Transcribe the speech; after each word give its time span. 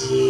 TMM. 0.00 0.29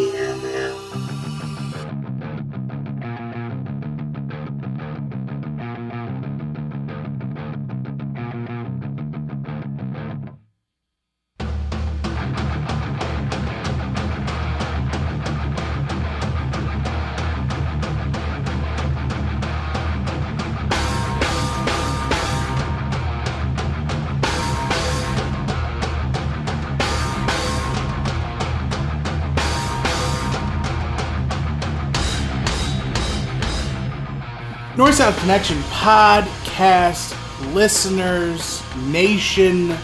South 35.00 35.18
Connection 35.20 35.56
podcast 35.72 37.16
listeners, 37.54 38.62
nation, 38.88 39.74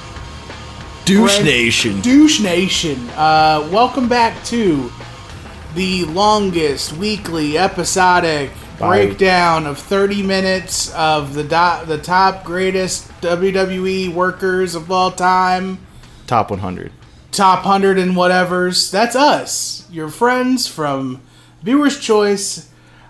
Douche 1.06 1.36
Friend- 1.36 1.44
Nation. 1.46 2.00
douche 2.02 2.40
nation. 2.40 3.08
Uh, 3.16 3.66
welcome 3.72 4.08
back 4.08 4.44
to 4.44 4.92
the 5.74 6.04
longest 6.04 6.92
weekly 6.98 7.56
episodic 7.56 8.50
Bye. 8.78 8.88
breakdown 9.06 9.64
of 9.64 9.78
30 9.78 10.22
minutes 10.22 10.92
of 10.92 11.32
the 11.32 11.44
do- 11.44 11.86
the 11.86 11.98
top 12.02 12.44
greatest 12.44 13.08
WWE 13.22 14.10
workers 14.12 14.74
of 14.74 14.92
all 14.92 15.10
time. 15.10 15.78
Top 16.26 16.50
100. 16.50 16.92
top 17.32 17.64
100 17.64 17.98
and 17.98 18.12
whatevers. 18.12 18.90
That's 18.90 19.16
us, 19.16 19.84
your 19.90 20.10
friends 20.10 20.66
from 20.66 21.22
Viewer's 21.62 21.98
Choice. 21.98 22.68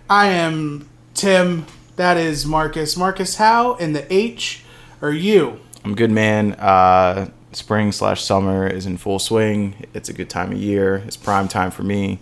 I 0.09 0.29
am 0.29 0.89
Tim. 1.13 1.67
That 1.97 2.19
is 2.19 2.45
Marcus. 2.45 2.95
Marcus, 2.95 3.37
how 3.37 3.75
in 3.77 3.95
the 3.95 4.13
H 4.13 4.63
are 5.01 5.13
you? 5.13 5.61
I'm 5.83 5.95
good 5.95 6.11
man. 6.11 6.53
Uh, 6.53 7.31
spring 7.53 7.91
slash 7.91 8.23
summer 8.23 8.67
is 8.67 8.85
in 8.85 8.99
full 8.99 9.19
swing. 9.19 9.87
It's 9.95 10.11
a 10.11 10.13
good 10.13 10.29
time 10.29 10.53
of 10.53 10.59
year. 10.59 10.97
It's 11.07 11.17
prime 11.17 11.49
time 11.49 11.71
for 11.71 11.83
me. 11.83 12.19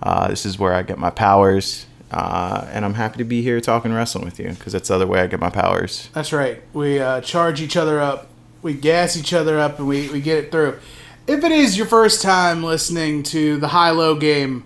Uh, 0.00 0.28
this 0.28 0.46
is 0.46 0.60
where 0.60 0.72
I 0.72 0.82
get 0.82 0.98
my 0.98 1.10
powers. 1.10 1.86
Uh, 2.12 2.68
and 2.70 2.84
I'm 2.84 2.94
happy 2.94 3.18
to 3.18 3.24
be 3.24 3.42
here 3.42 3.60
talking 3.60 3.92
wrestling 3.92 4.24
with 4.24 4.38
you 4.38 4.50
because 4.50 4.72
that's 4.72 4.88
the 4.88 4.94
other 4.94 5.08
way 5.08 5.20
I 5.20 5.26
get 5.26 5.40
my 5.40 5.50
powers. 5.50 6.08
That's 6.12 6.32
right. 6.32 6.62
We 6.72 7.00
uh, 7.00 7.20
charge 7.20 7.60
each 7.60 7.76
other 7.76 7.98
up, 8.00 8.28
we 8.62 8.74
gas 8.74 9.16
each 9.16 9.32
other 9.32 9.58
up, 9.58 9.80
and 9.80 9.88
we, 9.88 10.08
we 10.10 10.20
get 10.20 10.38
it 10.38 10.52
through. 10.52 10.78
If 11.26 11.42
it 11.42 11.50
is 11.50 11.76
your 11.76 11.86
first 11.86 12.22
time 12.22 12.62
listening 12.62 13.24
to 13.24 13.58
the 13.58 13.68
high 13.68 13.90
low 13.90 14.14
game, 14.14 14.64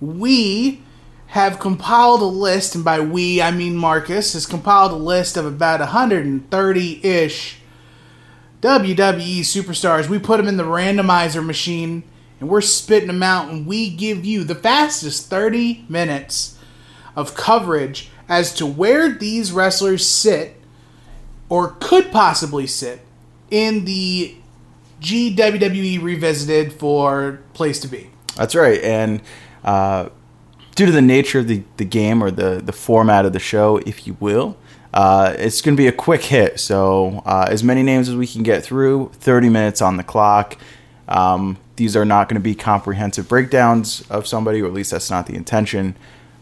we 0.00 0.80
have 1.30 1.60
compiled 1.60 2.22
a 2.22 2.24
list, 2.24 2.74
and 2.74 2.84
by 2.84 2.98
we 2.98 3.40
I 3.40 3.52
mean 3.52 3.76
Marcus, 3.76 4.32
has 4.32 4.46
compiled 4.46 4.90
a 4.90 4.96
list 4.96 5.36
of 5.36 5.46
about 5.46 5.78
130 5.78 7.06
ish 7.06 7.58
WWE 8.60 9.40
superstars. 9.40 10.08
We 10.08 10.18
put 10.18 10.38
them 10.38 10.48
in 10.48 10.56
the 10.56 10.64
randomizer 10.64 11.44
machine 11.44 12.02
and 12.40 12.48
we're 12.48 12.60
spitting 12.60 13.06
them 13.06 13.22
out, 13.22 13.48
and 13.48 13.66
we 13.66 13.90
give 13.90 14.24
you 14.24 14.42
the 14.42 14.54
fastest 14.54 15.28
30 15.30 15.84
minutes 15.88 16.58
of 17.14 17.34
coverage 17.34 18.10
as 18.28 18.52
to 18.54 18.66
where 18.66 19.10
these 19.10 19.52
wrestlers 19.52 20.06
sit 20.06 20.56
or 21.48 21.76
could 21.80 22.10
possibly 22.10 22.66
sit 22.66 23.02
in 23.50 23.84
the 23.84 24.34
GWWE 25.00 26.02
Revisited 26.02 26.72
for 26.72 27.40
Place 27.52 27.78
to 27.80 27.88
Be. 27.88 28.10
That's 28.36 28.54
right. 28.54 28.80
And 28.82 29.20
uh, 29.62 30.08
due 30.80 30.86
to 30.86 30.92
the 30.92 31.02
nature 31.02 31.40
of 31.40 31.46
the, 31.46 31.62
the 31.76 31.84
game 31.84 32.24
or 32.24 32.30
the, 32.30 32.58
the 32.64 32.72
format 32.72 33.26
of 33.26 33.34
the 33.34 33.38
show, 33.38 33.76
if 33.84 34.06
you 34.06 34.16
will, 34.18 34.56
uh, 34.94 35.34
it's 35.36 35.60
going 35.60 35.76
to 35.76 35.78
be 35.78 35.86
a 35.86 35.92
quick 35.92 36.22
hit. 36.22 36.58
So, 36.58 37.22
uh, 37.26 37.46
as 37.50 37.62
many 37.62 37.82
names 37.82 38.08
as 38.08 38.16
we 38.16 38.26
can 38.26 38.42
get 38.42 38.64
through, 38.64 39.10
30 39.12 39.50
minutes 39.50 39.82
on 39.82 39.98
the 39.98 40.02
clock. 40.02 40.56
Um, 41.06 41.58
these 41.76 41.96
are 41.96 42.06
not 42.06 42.30
going 42.30 42.36
to 42.36 42.42
be 42.42 42.54
comprehensive 42.54 43.28
breakdowns 43.28 44.08
of 44.08 44.26
somebody, 44.26 44.62
or 44.62 44.68
at 44.68 44.72
least 44.72 44.92
that's 44.92 45.10
not 45.10 45.26
the 45.26 45.34
intention. 45.34 45.96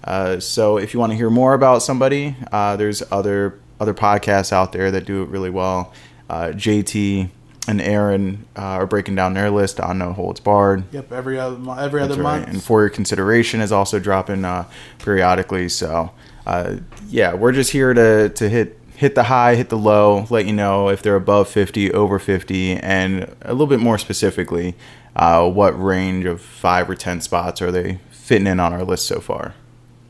Uh, 0.04 0.38
so, 0.38 0.78
if 0.78 0.94
you 0.94 1.00
want 1.00 1.10
to 1.10 1.16
hear 1.16 1.31
more 1.31 1.53
about 1.53 1.82
somebody, 1.82 2.37
uh, 2.53 2.77
there's 2.77 3.03
other 3.10 3.59
other 3.81 3.93
podcasts 3.93 4.53
out 4.53 4.71
there 4.71 4.93
that 4.93 5.04
do 5.04 5.25
it 5.25 5.31
really 5.31 5.50
well. 5.50 5.93
Uh, 6.31 6.53
JT 6.54 7.31
and 7.69 7.81
Aaron 7.81 8.47
uh, 8.56 8.62
are 8.62 8.87
breaking 8.87 9.15
down 9.15 9.34
their 9.34 9.51
list 9.51 9.79
on 9.79 9.99
No 9.99 10.12
Holds 10.12 10.41
Barred. 10.41 10.84
Yep, 10.93 11.12
every 11.12 11.39
other 11.39 11.59
every 11.79 12.03
other 12.03 12.15
right. 12.15 12.41
month. 12.41 12.49
And 12.49 12.62
for 12.62 12.81
your 12.81 12.91
consideration 12.91 13.61
is 13.61 13.71
also 13.71 13.99
dropping 13.99 14.45
uh, 14.45 14.65
periodically. 14.99 15.69
So 15.69 16.11
uh, 16.47 16.77
yeah, 17.09 17.34
we're 17.34 17.53
just 17.53 17.71
here 17.73 17.93
to 17.95 18.31
to 18.31 18.49
hit 18.49 18.78
hit 18.97 19.15
the 19.15 19.25
high, 19.25 19.55
hit 19.55 19.69
the 19.69 19.78
low, 19.78 20.27
let 20.28 20.45
you 20.45 20.53
know 20.53 20.89
if 20.89 21.03
they're 21.03 21.15
above 21.15 21.49
50, 21.49 21.93
over 21.93 22.19
50, 22.19 22.73
and 22.78 23.33
a 23.43 23.53
little 23.53 23.69
bit 23.69 23.78
more 23.78 23.97
specifically, 23.97 24.75
uh, 25.15 25.49
what 25.49 25.81
range 25.81 26.25
of 26.25 26.41
five 26.41 26.91
or 26.91 26.97
ten 26.97 27.21
spots 27.21 27.62
are 27.62 27.71
they 27.71 28.01
fitting 28.11 28.49
in 28.49 28.59
on 28.59 28.73
our 28.73 28.83
list 28.83 29.07
so 29.07 29.21
far? 29.21 29.55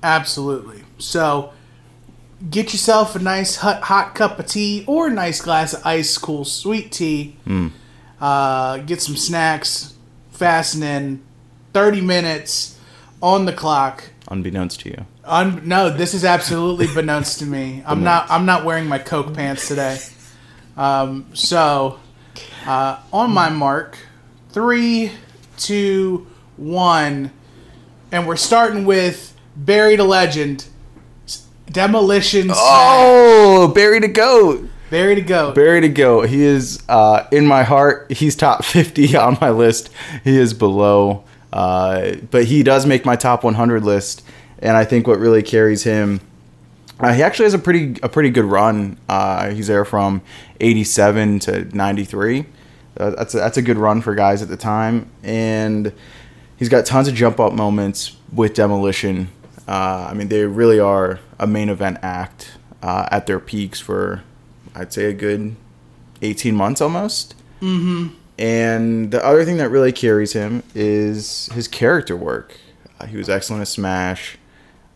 Absolutely. 0.03 0.85
So, 0.97 1.53
get 2.51 2.73
yourself 2.73 3.17
a 3.17 3.19
nice 3.19 3.57
hot, 3.57 3.83
hot 3.83 4.15
cup 4.15 4.39
of 4.39 4.47
tea 4.47 4.85
or 4.87 5.09
a 5.09 5.11
nice 5.11 5.41
glass 5.41 5.75
of 5.75 5.85
ice 5.87 6.17
cool 6.19 6.45
sweet 6.45 6.93
tea. 6.93 7.37
Uh, 8.21 8.79
get 8.79 9.01
some 9.01 9.17
snacks. 9.17 9.95
Fasten 10.31 10.83
in. 10.83 11.23
Thirty 11.73 12.01
minutes 12.01 12.79
on 13.23 13.45
the 13.45 13.53
clock. 13.53 14.05
Unbeknownst 14.29 14.81
to 14.81 14.91
you. 14.91 15.07
Un- 15.25 15.67
no, 15.69 15.91
this 15.91 16.15
is 16.15 16.25
absolutely 16.25 16.87
beknownst 16.95 17.39
to 17.41 17.47
me. 17.47 17.83
I'm 17.87 18.03
not. 18.05 18.31
I'm 18.31 18.47
not 18.47 18.65
wearing 18.65 18.87
my 18.87 18.99
Coke 18.99 19.35
pants 19.35 19.69
today. 19.69 19.99
Um, 20.77 21.27
so, 21.35 21.99
uh, 22.67 22.99
on 23.13 23.33
my 23.33 23.51
mark, 23.51 23.99
three, 24.51 25.11
two, 25.57 26.27
one, 26.57 27.33
and 28.13 28.27
we're 28.29 28.37
starting 28.37 28.85
with 28.85 29.37
buried 29.57 29.99
a 29.99 30.05
legend, 30.05 30.67
demolition. 31.71 32.51
Oh, 32.53 33.73
Barry 33.75 34.01
to 34.01 34.09
goat. 34.09 34.69
Barry 34.91 35.15
to 35.17 35.21
goat. 35.21 35.55
Barry 35.55 35.81
to 35.83 35.89
goat. 35.89 36.29
He 36.29 36.43
is 36.43 36.83
uh, 36.89 37.27
in 37.31 37.47
my 37.47 37.63
heart. 37.63 38.11
He's 38.11 38.35
top 38.35 38.65
50 38.65 39.17
on 39.17 39.37
my 39.41 39.51
list. 39.51 39.91
He 40.25 40.37
is 40.37 40.55
below, 40.55 41.25
uh, 41.53 42.13
but 42.31 42.45
he 42.45 42.63
does 42.63 42.87
make 42.87 43.05
my 43.05 43.17
top 43.17 43.45
100 43.45 43.85
list. 43.85 44.25
And 44.61 44.77
I 44.77 44.85
think 44.85 45.07
what 45.07 45.19
really 45.19 45.43
carries 45.43 45.85
him, 45.85 46.21
uh, 47.01 47.13
he 47.13 47.23
actually 47.23 47.45
has 47.45 47.55
a 47.55 47.59
pretty 47.59 48.01
a 48.03 48.09
pretty 48.09 48.31
good 48.31 48.45
run. 48.47 48.99
Uh, 49.09 49.51
he's 49.51 49.69
there 49.69 49.85
from 49.85 50.21
87 50.61 51.39
to 51.41 51.65
93. 51.77 52.47
Uh, 52.97 53.11
that's 53.11 53.35
a, 53.35 53.37
that's 53.37 53.57
a 53.57 53.63
good 53.63 53.77
run 53.77 54.01
for 54.01 54.15
guys 54.17 54.43
at 54.43 54.49
the 54.49 54.57
time, 54.57 55.09
and 55.23 55.93
he's 56.57 56.69
got 56.69 56.85
tons 56.87 57.07
of 57.07 57.15
jump 57.15 57.39
up 57.39 57.53
moments 57.53 58.17
with 58.33 58.55
demolition. 58.55 59.29
Uh, 59.69 60.09
I 60.11 60.15
mean, 60.15 60.29
they 60.29 60.47
really 60.47 60.81
are 60.81 61.21
a 61.39 61.47
main 61.47 61.69
event 61.69 61.99
act 62.03 62.53
uh, 62.83 63.07
at 63.11 63.27
their 63.27 63.39
peaks 63.39 63.79
for, 63.79 64.23
I'd 64.75 64.93
say, 64.93 65.05
a 65.05 65.13
good 65.13 65.57
18 66.23 66.55
months 66.55 66.81
almost. 66.81 67.35
Mm-hmm. 67.61 68.15
And 68.39 69.11
the 69.11 69.25
other 69.25 69.45
thing 69.45 69.59
that 69.59 69.69
really 69.69 69.93
carries 69.93 70.33
him 70.33 70.63
is 70.75 71.47
his 71.53 71.69
character 71.69 72.17
work. 72.17 72.57
Uh, 72.99 73.07
he 73.07 73.17
was 73.17 73.29
excellent 73.29 73.61
at 73.61 73.69
Smash. 73.69 74.39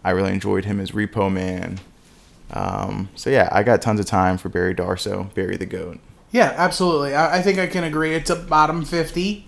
I 0.04 0.10
really 0.10 0.32
enjoyed 0.32 0.64
him 0.64 0.80
as 0.80 0.92
Repo 0.92 1.30
Man. 1.30 1.78
Um, 2.50 3.10
so 3.14 3.30
yeah, 3.30 3.48
I 3.52 3.62
got 3.62 3.82
tons 3.82 4.00
of 4.00 4.06
time 4.06 4.38
for 4.38 4.48
Barry 4.48 4.74
Darsow, 4.74 5.32
Barry 5.34 5.56
the 5.56 5.66
Goat. 5.66 6.00
Yeah, 6.30 6.54
absolutely. 6.56 7.14
I, 7.14 7.38
I 7.38 7.42
think 7.42 7.58
I 7.58 7.66
can 7.66 7.84
agree. 7.84 8.14
It's 8.14 8.30
a 8.30 8.36
bottom 8.36 8.84
50, 8.84 9.46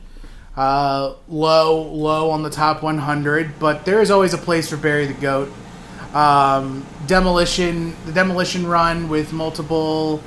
uh, 0.56 1.14
low, 1.28 1.82
low 1.82 2.30
on 2.30 2.42
the 2.42 2.50
top 2.50 2.82
100, 2.82 3.58
but 3.58 3.84
there 3.84 4.00
is 4.00 4.10
always 4.10 4.34
a 4.34 4.38
place 4.38 4.68
for 4.68 4.76
Barry 4.76 5.06
the 5.06 5.14
Goat. 5.14 5.52
Um, 6.14 6.86
demolition, 7.06 7.96
the 8.06 8.12
demolition 8.12 8.66
run 8.66 9.08
with 9.08 9.32
multiple, 9.32 10.22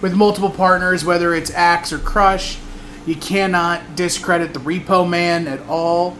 with 0.00 0.14
multiple 0.14 0.50
partners, 0.50 1.04
whether 1.04 1.32
it's 1.34 1.50
Axe 1.50 1.92
or 1.92 1.98
Crush, 1.98 2.58
you 3.06 3.14
cannot 3.14 3.94
discredit 3.94 4.52
the 4.52 4.60
Repo 4.60 5.08
Man 5.08 5.46
at 5.46 5.60
all 5.68 6.16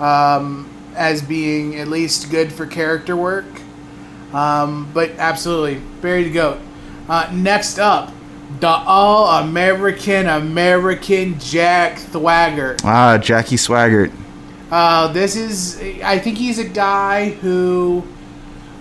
um, 0.00 0.70
as 0.94 1.20
being 1.20 1.78
at 1.78 1.88
least 1.88 2.30
good 2.30 2.52
for 2.52 2.66
character 2.66 3.16
work. 3.16 3.46
Um, 4.32 4.90
but 4.92 5.10
absolutely, 5.18 5.80
Barry 6.00 6.24
the 6.24 6.30
Goat. 6.30 6.60
Uh, 7.08 7.30
next 7.32 7.78
up, 7.78 8.12
the 8.60 8.68
All 8.68 9.42
American 9.42 10.26
American 10.26 11.38
Jack 11.38 11.98
Thwagger. 11.98 12.80
Ah, 12.84 13.18
Jackie 13.18 13.56
Swaggart. 13.56 14.12
Uh, 14.70 15.12
this 15.12 15.36
is, 15.36 15.80
I 16.02 16.18
think 16.18 16.36
he's 16.36 16.58
a 16.58 16.68
guy 16.68 17.30
who, 17.30 18.04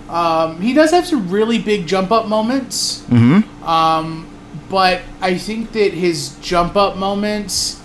um, 0.09 0.59
he 0.59 0.73
does 0.73 0.91
have 0.91 1.05
some 1.05 1.29
really 1.29 1.59
big 1.59 1.87
jump 1.87 2.11
up 2.11 2.27
moments. 2.27 3.03
Mm-hmm. 3.03 3.63
Um, 3.63 4.27
but 4.69 5.01
I 5.21 5.37
think 5.37 5.71
that 5.73 5.93
his 5.93 6.35
jump 6.41 6.75
up 6.75 6.97
moments 6.97 7.81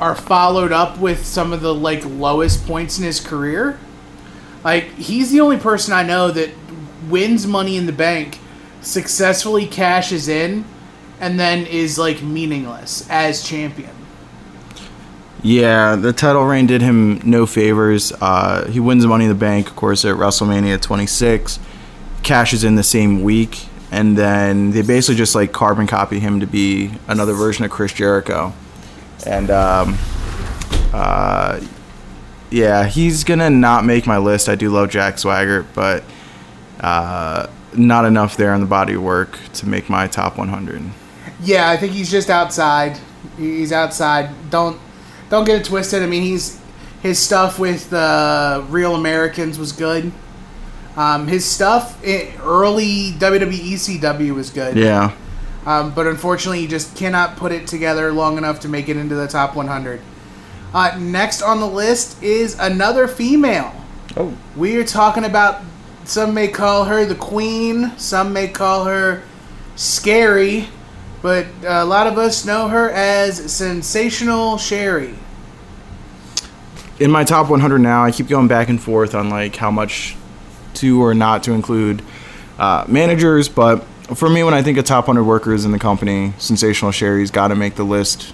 are 0.00 0.14
followed 0.14 0.72
up 0.72 0.98
with 0.98 1.24
some 1.24 1.52
of 1.52 1.60
the 1.60 1.74
like 1.74 2.04
lowest 2.04 2.66
points 2.66 2.98
in 2.98 3.04
his 3.04 3.20
career. 3.20 3.78
Like 4.64 4.84
he's 4.94 5.30
the 5.30 5.40
only 5.40 5.58
person 5.58 5.92
I 5.92 6.02
know 6.02 6.30
that 6.30 6.50
wins 7.08 7.46
money 7.46 7.76
in 7.76 7.86
the 7.86 7.92
bank, 7.92 8.40
successfully 8.80 9.66
cashes 9.66 10.26
in, 10.28 10.64
and 11.20 11.38
then 11.38 11.66
is 11.66 11.98
like 11.98 12.22
meaningless 12.22 13.08
as 13.08 13.42
champion. 13.42 13.90
Yeah, 15.42 15.94
the 15.96 16.12
title 16.12 16.44
reign 16.44 16.66
did 16.66 16.82
him 16.82 17.20
no 17.24 17.46
favors. 17.46 18.12
Uh, 18.20 18.66
he 18.68 18.80
wins 18.80 19.06
Money 19.06 19.26
in 19.26 19.28
the 19.28 19.36
Bank, 19.36 19.68
of 19.68 19.76
course, 19.76 20.04
at 20.04 20.16
WrestleMania 20.16 20.80
26, 20.80 21.60
cashes 22.22 22.64
in 22.64 22.74
the 22.74 22.82
same 22.82 23.22
week, 23.22 23.66
and 23.92 24.18
then 24.18 24.72
they 24.72 24.82
basically 24.82 25.14
just 25.14 25.34
like 25.34 25.52
carbon 25.52 25.86
copy 25.86 26.18
him 26.18 26.40
to 26.40 26.46
be 26.46 26.90
another 27.06 27.32
version 27.32 27.64
of 27.64 27.70
Chris 27.70 27.92
Jericho. 27.92 28.54
And 29.24 29.50
um, 29.50 29.96
uh, 30.92 31.60
yeah, 32.50 32.86
he's 32.86 33.22
gonna 33.22 33.50
not 33.50 33.84
make 33.84 34.06
my 34.06 34.18
list. 34.18 34.48
I 34.48 34.54
do 34.54 34.70
love 34.70 34.90
Jack 34.90 35.18
Swagger, 35.18 35.64
but 35.74 36.02
uh, 36.80 37.46
not 37.74 38.04
enough 38.04 38.36
there 38.36 38.54
in 38.54 38.60
the 38.60 38.66
body 38.66 38.96
work 38.96 39.38
to 39.54 39.68
make 39.68 39.88
my 39.88 40.08
top 40.08 40.38
100. 40.38 40.82
Yeah, 41.42 41.68
I 41.70 41.76
think 41.76 41.92
he's 41.92 42.10
just 42.10 42.30
outside. 42.30 42.98
He's 43.36 43.72
outside. 43.72 44.50
Don't 44.50 44.80
don't 45.28 45.44
get 45.44 45.60
it 45.60 45.64
twisted. 45.64 46.02
I 46.02 46.06
mean, 46.06 46.22
he's 46.22 46.60
his 47.02 47.18
stuff 47.18 47.58
with 47.58 47.90
the 47.90 48.64
Real 48.68 48.94
Americans 48.94 49.58
was 49.58 49.72
good. 49.72 50.12
Um, 50.96 51.28
his 51.28 51.44
stuff 51.44 52.02
in 52.02 52.32
early 52.40 53.12
WWE 53.12 53.74
CW 53.74 54.34
was 54.34 54.50
good. 54.50 54.76
Yeah. 54.76 55.14
Um, 55.66 55.92
but 55.94 56.06
unfortunately, 56.06 56.60
he 56.60 56.66
just 56.66 56.96
cannot 56.96 57.36
put 57.36 57.52
it 57.52 57.66
together 57.66 58.12
long 58.12 58.38
enough 58.38 58.60
to 58.60 58.68
make 58.68 58.88
it 58.88 58.96
into 58.96 59.14
the 59.14 59.26
top 59.26 59.56
100. 59.56 60.00
Uh, 60.72 60.96
next 60.98 61.42
on 61.42 61.60
the 61.60 61.66
list 61.66 62.22
is 62.22 62.56
another 62.58 63.08
female. 63.08 63.74
Oh. 64.16 64.36
We 64.56 64.76
are 64.76 64.84
talking 64.84 65.24
about. 65.24 65.62
Some 66.04 66.34
may 66.34 66.46
call 66.46 66.84
her 66.84 67.04
the 67.04 67.16
queen. 67.16 67.92
Some 67.98 68.32
may 68.32 68.46
call 68.46 68.84
her 68.84 69.24
scary. 69.74 70.68
But 71.22 71.46
a 71.64 71.84
lot 71.84 72.06
of 72.06 72.18
us 72.18 72.44
know 72.44 72.68
her 72.68 72.90
as 72.90 73.52
Sensational 73.52 74.58
Sherri. 74.58 75.14
in 76.98 77.10
my 77.10 77.24
top 77.24 77.50
100 77.50 77.78
now, 77.78 78.04
I 78.04 78.10
keep 78.10 78.28
going 78.28 78.48
back 78.48 78.68
and 78.68 78.80
forth 78.80 79.14
on 79.14 79.28
like 79.30 79.56
how 79.56 79.70
much 79.70 80.16
to 80.74 81.02
or 81.02 81.14
not 81.14 81.42
to 81.44 81.52
include 81.52 82.02
uh, 82.58 82.84
managers. 82.88 83.48
But 83.48 83.84
for 84.14 84.28
me, 84.28 84.42
when 84.42 84.54
I 84.54 84.62
think 84.62 84.78
of 84.78 84.84
top 84.84 85.08
100 85.08 85.24
workers 85.24 85.64
in 85.64 85.72
the 85.72 85.78
company, 85.78 86.32
Sensational 86.38 86.92
Sherri's 86.92 87.30
got 87.30 87.48
to 87.48 87.54
make 87.54 87.74
the 87.74 87.84
list. 87.84 88.32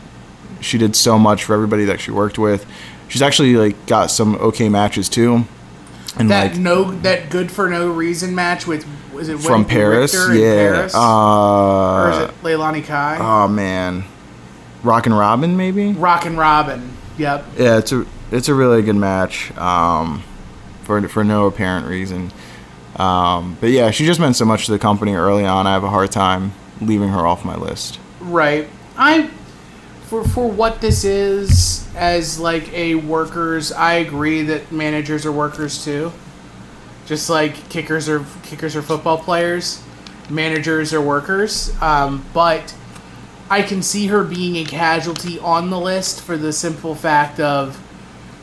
She 0.61 0.78
did 0.78 0.94
so 0.94 1.19
much 1.19 1.44
for 1.44 1.55
everybody 1.55 1.85
that 1.87 2.00
she 2.00 2.11
worked 2.11 2.38
with. 2.38 2.67
She's 3.08 3.23
actually 3.23 3.56
like 3.56 3.87
got 3.87 4.11
some 4.11 4.37
okay 4.37 4.69
matches 4.69 5.08
too, 5.08 5.44
and 6.17 6.31
That 6.31 6.52
like 6.52 6.61
no, 6.61 6.93
that 7.00 7.31
good 7.31 7.50
for 7.50 7.69
no 7.69 7.90
reason 7.90 8.35
match 8.35 8.67
with 8.67 8.85
it 9.29 9.39
from 9.41 9.63
Wendy 9.63 9.69
Paris, 9.75 10.15
Richter 10.15 10.35
yeah. 10.35 10.73
Paris? 10.75 10.95
or 10.95 12.11
is 12.11 12.17
Uh, 12.19 12.33
it 12.33 12.43
Leilani 12.43 12.85
Kai? 12.85 13.19
oh 13.21 13.49
man, 13.49 14.05
Rockin' 14.83 15.15
Robin 15.15 15.57
maybe. 15.57 15.93
Rockin' 15.93 16.37
Robin. 16.37 16.91
Yep. 17.19 17.45
Yeah, 17.59 17.79
it's 17.79 17.93
a 17.93 18.07
it's 18.31 18.49
a 18.49 18.55
really 18.55 18.83
good 18.83 18.97
match. 18.97 19.57
Um, 19.59 20.23
for 20.85 21.07
for 21.09 21.23
no 21.25 21.47
apparent 21.47 21.87
reason. 21.87 22.33
Um, 22.97 23.57
but 23.61 23.71
yeah, 23.71 23.91
she 23.91 24.05
just 24.05 24.21
meant 24.21 24.37
so 24.37 24.45
much 24.45 24.67
to 24.67 24.73
the 24.73 24.79
company 24.79 25.15
early 25.15 25.47
on. 25.47 25.67
I 25.67 25.73
have 25.73 25.85
a 25.85 25.89
hard 25.91 26.11
time 26.13 26.53
leaving 26.81 27.09
her 27.11 27.27
off 27.27 27.45
my 27.45 27.57
list. 27.57 27.99
Right. 28.21 28.69
I 28.97 29.29
for 30.09 30.25
for 30.25 30.49
what 30.51 30.81
this 30.81 31.05
is 31.05 31.87
as 31.97 32.39
like 32.39 32.71
a 32.73 32.97
workers, 32.97 33.73
I 33.73 33.95
agree 33.95 34.43
that 34.43 34.71
managers 34.73 35.25
are 35.25 35.33
workers 35.33 35.83
too. 35.85 36.13
Just 37.12 37.29
like 37.29 37.69
kickers 37.69 38.09
are 38.09 38.25
kickers 38.43 38.75
are 38.75 38.81
football 38.81 39.19
players, 39.19 39.82
managers 40.31 40.94
are 40.94 41.00
workers. 41.03 41.70
Um, 41.82 42.25
but 42.32 42.75
I 43.50 43.61
can 43.61 43.82
see 43.82 44.06
her 44.06 44.25
being 44.25 44.56
a 44.56 44.64
casualty 44.64 45.38
on 45.38 45.69
the 45.69 45.79
list 45.79 46.23
for 46.23 46.38
the 46.38 46.55
simple 46.55 46.94
fact 46.94 47.38
of 47.38 47.79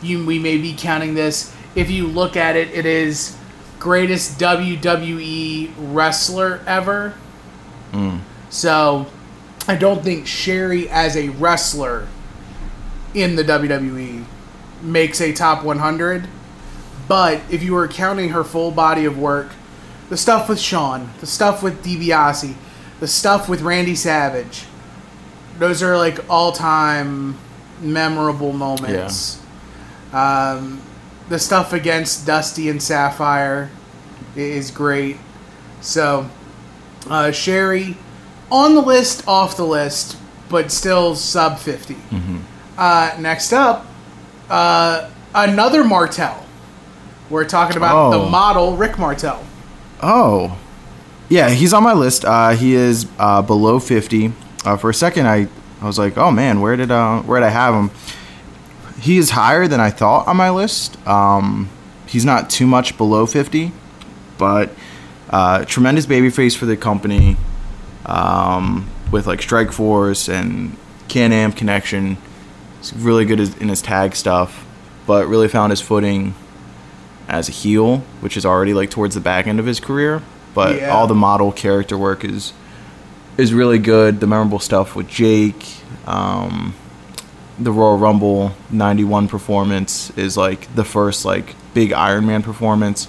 you. 0.04 0.24
We 0.24 0.38
may 0.38 0.60
be 0.60 0.76
counting 0.78 1.16
this. 1.16 1.52
If 1.74 1.90
you 1.90 2.06
look 2.06 2.38
at 2.38 2.56
it, 2.56 2.70
it 2.70 2.86
is 2.86 3.36
greatest 3.80 4.38
WWE 4.38 5.74
wrestler 5.80 6.62
ever. 6.68 7.16
So 8.52 9.08
I 9.68 9.78
don't 9.78 10.04
think 10.04 10.28
Sherri 10.28 10.88
as 10.90 11.18
a 11.18 11.30
wrestler 11.30 12.08
in 13.16 13.36
the 13.36 13.44
WWE 13.44 14.26
makes 14.84 15.22
a 15.22 15.34
top 15.34 15.64
100. 15.64 16.28
But 17.10 17.42
if 17.50 17.62
you 17.64 17.74
were 17.74 17.88
counting 17.88 18.30
her 18.30 18.44
full 18.46 18.72
body 18.72 19.04
of 19.04 19.18
work, 19.18 19.50
the 20.10 20.16
stuff 20.16 20.48
with 20.48 20.60
Shawn, 20.60 21.12
the 21.20 21.26
stuff 21.28 21.62
with 21.62 21.84
DiBiase, 21.84 22.54
the 23.00 23.08
stuff 23.08 23.50
with 23.50 23.62
Randy 23.62 23.96
Savage, 23.96 24.66
those 25.58 25.84
are 25.84 25.98
like 25.98 26.20
all 26.30 26.52
time 26.54 27.38
memorable 27.82 28.54
moments. 28.54 29.42
Um, 30.14 30.82
the 31.30 31.40
stuff 31.40 31.74
against 31.74 32.26
Dusty 32.26 32.70
and 32.70 32.82
Sapphire 32.82 33.70
is 34.36 34.72
great. 34.72 35.18
So, 35.82 36.30
uh, 37.10 37.32
Sherri 37.32 37.98
on 38.52 38.74
the 38.76 38.82
list, 38.82 39.28
off 39.28 39.58
the 39.58 39.66
list, 39.66 40.18
but 40.50 40.72
still 40.72 41.16
sub 41.16 41.60
50. 41.60 41.96
Uh, 42.78 43.16
next 43.20 43.52
up, 43.54 43.86
uh, 44.50 45.10
another 45.36 45.84
Martel. 45.84 46.46
We're 47.30 47.46
talking 47.46 47.78
about 47.78 47.96
Oh. 47.96 48.12
the 48.24 48.30
model 48.30 48.76
Rick 48.76 48.98
Martel. 48.98 49.44
Oh, 50.02 50.58
yeah, 51.30 51.50
he's 51.50 51.74
on 51.74 51.84
my 51.84 51.94
list. 51.94 52.26
Uh, 52.26 52.52
he 52.52 52.74
is 52.74 53.06
uh, 53.20 53.42
below 53.42 53.80
fifty. 53.80 54.34
Uh, 54.66 54.78
for 54.78 54.90
a 54.90 54.94
second, 54.94 55.28
I, 55.28 55.48
I 55.82 55.86
was 55.86 55.98
like, 56.00 56.18
oh 56.18 56.32
man, 56.32 56.60
where 56.62 56.76
did 56.76 56.90
uh, 56.92 57.22
where 57.22 57.40
did 57.40 57.46
I 57.48 57.50
have 57.50 57.74
him? 57.74 57.92
He 59.00 59.18
is 59.18 59.30
higher 59.32 59.68
than 59.68 59.80
I 59.80 59.90
thought 59.92 60.28
on 60.28 60.36
my 60.38 60.50
list. 60.50 60.98
Um, 61.08 61.70
he's 62.08 62.26
not 62.26 62.50
too 62.50 62.66
much 62.68 62.98
below 62.98 63.26
fifty, 63.26 63.72
but 64.38 64.72
uh, 65.30 65.66
tremendous 65.66 66.06
babyface 66.06 66.56
for 66.58 66.66
the 66.66 66.76
company. 66.78 67.38
Um, 68.06 68.90
with 69.12 69.28
like 69.28 69.42
Strike 69.42 69.72
Force 69.72 70.30
and 70.30 70.76
Can 71.10 71.32
Am 71.32 71.52
connection, 71.52 72.18
he's 72.80 72.94
really 72.94 73.26
good 73.26 73.40
in 73.62 73.70
his 73.70 73.82
tag 73.82 74.16
stuff, 74.16 74.66
but 75.06 75.28
really 75.28 75.48
found 75.48 75.72
his 75.72 75.82
footing 75.82 76.34
as 77.30 77.48
a 77.48 77.52
heel, 77.52 77.98
which 78.22 78.36
is 78.36 78.46
already 78.46 78.74
like 78.74 78.90
towards 78.90 79.16
the 79.16 79.22
back 79.22 79.48
end 79.48 79.60
of 79.60 79.66
his 79.66 79.80
career. 79.80 80.22
But 80.54 80.78
Yeah. 80.78 80.90
all 80.90 81.08
the 81.08 81.16
model 81.16 81.52
character 81.52 81.98
work 81.98 82.26
is 82.26 82.54
is 83.38 83.54
really 83.54 83.80
good. 83.80 84.20
The 84.20 84.28
memorable 84.28 84.60
stuff 84.60 84.96
with 84.98 85.08
Jake, 85.08 85.66
um, 86.06 86.74
the 87.58 87.72
Royal 87.72 87.98
Rumble 87.98 88.52
'91 88.70 89.28
performance 89.30 90.12
is 90.18 90.36
like 90.36 90.74
the 90.76 90.84
first 90.84 91.24
like 91.24 91.56
big 91.74 91.94
Iron 91.94 92.26
Man 92.26 92.42
performance. 92.44 93.08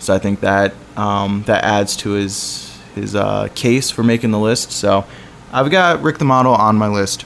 So 0.00 0.14
I 0.14 0.18
think 0.18 0.40
that 0.40 0.72
um, 0.96 1.44
that 1.46 1.62
adds 1.62 1.94
to 1.98 2.10
his 2.10 2.76
his 2.94 3.14
uh, 3.14 3.48
case 3.54 3.90
for 3.90 4.02
making 4.02 4.30
the 4.32 4.38
list. 4.40 4.72
So 4.72 5.04
I've 5.52 5.70
got 5.70 6.02
Rick 6.02 6.18
the 6.18 6.24
Model 6.24 6.54
on 6.54 6.76
my 6.76 6.88
list. 6.88 7.24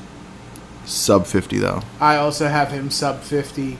Sub 0.84 1.26
50 1.26 1.58
though. 1.58 1.80
I 2.00 2.16
also 2.16 2.48
have 2.48 2.70
him 2.72 2.90
sub 2.90 3.22
50. 3.22 3.78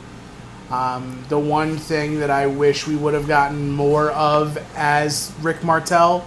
Um, 0.75 1.25
the 1.29 1.39
one 1.39 1.77
thing 1.77 2.19
that 2.19 2.31
I 2.31 2.49
wish 2.49 2.85
we 2.85 2.97
would 2.97 3.15
have 3.15 3.29
gotten 3.29 3.71
more 3.71 4.11
of 4.11 4.59
as 4.75 5.33
Rick 5.41 5.63
Martel 5.63 6.25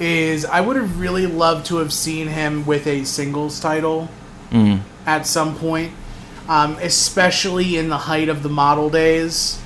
is 0.00 0.46
I 0.46 0.62
would 0.62 0.76
have 0.76 0.98
really 0.98 1.26
loved 1.26 1.66
to 1.66 1.76
have 1.76 1.92
seen 1.92 2.28
him 2.28 2.64
with 2.64 2.86
a 2.86 3.04
singles 3.04 3.60
title 3.60 4.08
at 5.06 5.26
some 5.26 5.56
point, 5.56 5.92
um, 6.48 6.78
especially 6.80 7.76
in 7.76 7.90
the 7.90 7.98
height 7.98 8.30
of 8.30 8.42
the 8.42 8.48
model 8.48 8.88
days. 8.88 9.60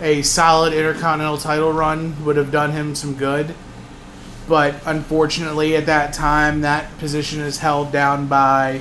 A 0.00 0.22
solid 0.22 0.72
intercontinental 0.72 1.38
title 1.38 1.72
run 1.72 2.24
would 2.24 2.36
have 2.36 2.50
done 2.50 2.72
him 2.72 2.96
some 2.96 3.14
good. 3.14 3.54
But 4.48 4.74
unfortunately, 4.84 5.76
at 5.76 5.86
that 5.86 6.12
time, 6.12 6.62
that 6.62 6.98
position 6.98 7.40
is 7.40 7.58
held 7.58 7.92
down 7.92 8.26
by 8.26 8.80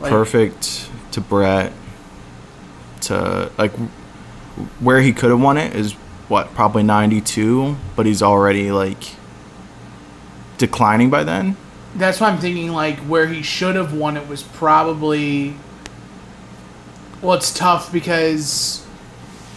like, 0.00 0.10
perfect 0.10 0.88
to 1.12 1.20
Bret 1.20 1.72
to 3.02 3.50
like 3.58 3.72
where 4.80 5.00
he 5.00 5.12
could 5.12 5.30
have 5.30 5.40
won 5.40 5.56
it 5.56 5.74
is 5.74 5.92
what 6.28 6.54
probably 6.54 6.82
92 6.82 7.76
but 7.96 8.04
he's 8.06 8.22
already 8.22 8.70
like 8.70 9.14
declining 10.58 11.10
by 11.10 11.24
then? 11.24 11.56
That's 11.94 12.20
why 12.20 12.28
I'm 12.28 12.38
thinking 12.38 12.72
like 12.72 12.98
where 13.00 13.26
he 13.26 13.42
should 13.42 13.76
have 13.76 13.94
won 13.94 14.16
it 14.16 14.28
was 14.28 14.42
probably 14.42 15.56
well 17.22 17.34
it's 17.34 17.52
tough 17.52 17.92
because 17.92 18.84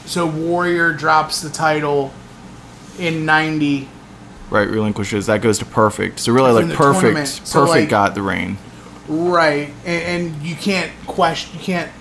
so 0.06 0.26
Warrior 0.26 0.94
drops 0.94 1.42
the 1.42 1.50
title 1.50 2.14
in 2.98 3.26
90 3.26 3.88
right 4.50 4.68
relinquishes. 4.68 5.28
That 5.28 5.42
goes 5.42 5.60
to 5.60 5.66
perfect. 5.66 6.20
So 6.20 6.34
really 6.34 6.52
like 6.52 6.76
perfect 6.76 7.02
tournament. 7.02 7.28
So, 7.28 7.62
perfect 7.62 7.82
like- 7.82 7.90
got 7.90 8.16
the 8.16 8.22
reign. 8.22 8.58
Right 9.08 9.74
and, 9.86 10.26
and 10.26 10.44
you 10.44 10.56
can't 10.56 10.92
question 11.06 11.60
you 11.60 11.64
can't 11.66 11.92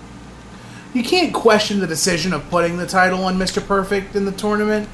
you 0.93 1.03
can't 1.03 1.33
question 1.33 1.79
the 1.79 1.87
decision 1.87 2.33
of 2.33 2.49
putting 2.49 2.77
the 2.77 2.87
title 2.87 3.23
on 3.23 3.37
Mr. 3.37 3.65
Perfect 3.65 4.15
in 4.15 4.25
the 4.25 4.31
tournament, 4.31 4.89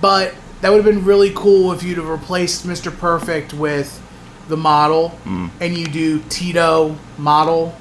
but 0.00 0.34
that 0.60 0.70
would 0.70 0.84
have 0.84 0.94
been 0.94 1.04
really 1.04 1.32
cool 1.34 1.72
if 1.72 1.82
you'd 1.82 1.98
have 1.98 2.08
replaced 2.08 2.66
Mr. 2.66 2.96
Perfect 2.96 3.52
with 3.52 4.00
the 4.48 4.56
model 4.56 5.18
mm. 5.24 5.50
and 5.60 5.76
you 5.76 5.86
do 5.86 6.20
Tito 6.28 6.96
model 7.18 7.76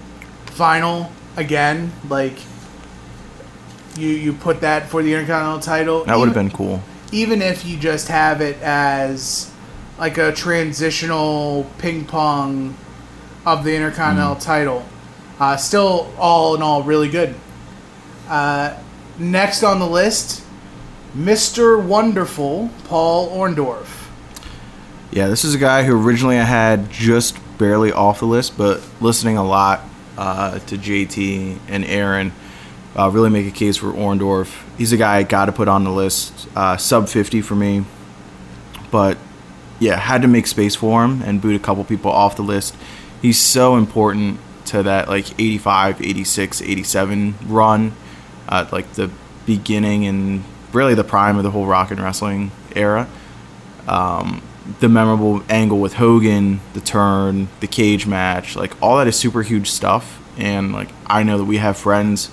final 0.46 1.12
again. 1.38 1.92
Like 2.10 2.38
you 3.98 4.10
you 4.10 4.34
put 4.34 4.62
that 4.62 4.90
for 4.90 5.04
the 5.04 5.14
Intercontinental 5.14 5.60
title. 5.60 6.04
That 6.06 6.18
would 6.18 6.28
have 6.28 6.36
been 6.36 6.52
cool. 6.52 6.82
even 7.12 7.42
if 7.42 7.66
you 7.66 7.78
just 7.78 8.08
have 8.08 8.42
it 8.42 8.62
as 8.62 9.52
like 10.00 10.18
a 10.18 10.32
transitional 10.32 11.70
ping 11.78 12.06
pong 12.06 12.76
of 13.46 13.64
the 13.64 13.76
Intercontinental 13.76 14.36
mm. 14.36 14.44
title. 14.44 14.86
Uh, 15.42 15.58
still, 15.58 16.08
all 16.20 16.54
in 16.54 16.62
all, 16.62 16.84
really 16.84 17.10
good. 17.10 17.34
Uh, 18.30 18.78
next 19.18 19.64
on 19.64 19.80
the 19.80 19.88
list, 19.88 20.46
Mr. 21.18 21.84
Wonderful 21.84 22.70
Paul 22.84 23.32
Orndorff. 23.32 24.08
Yeah, 25.10 25.30
this 25.30 25.44
is 25.44 25.56
a 25.56 25.58
guy 25.58 25.84
who 25.84 26.00
originally 26.00 26.38
I 26.38 26.44
had 26.44 26.92
just 26.92 27.36
barely 27.58 27.92
off 27.92 28.20
the 28.20 28.28
list, 28.28 28.56
but 28.56 28.84
listening 29.02 29.38
a 29.38 29.44
lot 29.44 29.82
uh, 30.16 30.60
to 30.60 30.78
JT 30.78 31.58
and 31.68 31.86
Aaron 31.86 32.34
uh, 32.96 33.10
really 33.10 33.32
make 33.32 33.48
a 33.48 33.52
case 33.52 33.78
for 33.78 33.92
Orndorff. 33.92 34.62
He's 34.78 34.94
a 34.94 34.98
guy 34.98 35.18
I 35.18 35.24
got 35.24 35.46
to 35.46 35.52
put 35.52 35.68
on 35.68 35.84
the 35.84 35.92
list, 35.92 36.48
uh, 36.56 36.78
sub 36.78 37.10
50 37.10 37.42
for 37.42 37.56
me. 37.56 37.84
But 38.92 39.18
yeah, 39.80 39.98
had 39.98 40.22
to 40.22 40.28
make 40.28 40.46
space 40.46 40.76
for 40.76 41.04
him 41.04 41.24
and 41.24 41.42
boot 41.42 41.56
a 41.56 41.60
couple 41.60 41.84
people 41.84 42.12
off 42.12 42.36
the 42.36 42.44
list. 42.44 42.76
He's 43.24 43.40
so 43.40 43.76
important 43.76 44.40
to 44.72 44.84
that 44.84 45.08
like 45.08 45.40
85, 45.40 46.02
86, 46.02 46.62
87 46.62 47.36
run, 47.46 47.94
uh, 48.50 48.68
like 48.72 48.92
the 48.94 49.10
beginning 49.46 50.06
and 50.06 50.44
really 50.74 50.94
the 50.94 51.04
prime 51.04 51.38
of 51.38 51.44
the 51.44 51.52
whole 51.52 51.66
rock 51.66 51.92
and 51.92 52.00
wrestling 52.00 52.52
era 52.76 53.08
um, 53.88 54.42
the 54.80 54.90
memorable 54.90 55.44
angle 55.50 55.80
with 55.80 55.94
Hogan, 55.94 56.62
the 56.74 56.82
turn, 56.82 57.50
the 57.60 57.68
cage 57.68 58.06
match, 58.06 58.56
like 58.56 58.80
all 58.82 58.98
that 58.98 59.08
is 59.08 59.18
super 59.18 59.42
huge 59.42 59.70
stuff. 59.70 60.20
And 60.38 60.72
like 60.72 60.90
I 61.08 61.24
know 61.24 61.38
that 61.38 61.46
we 61.46 61.58
have 61.58 61.78
friends 61.78 62.28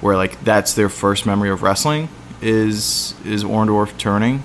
where 0.00 0.16
like 0.16 0.42
that's 0.42 0.74
their 0.74 0.88
first 0.88 1.26
memory 1.26 1.50
of 1.50 1.62
wrestling 1.62 2.08
is 2.40 3.14
is 3.24 3.44
Orndorff 3.44 3.96
turning. 3.98 4.42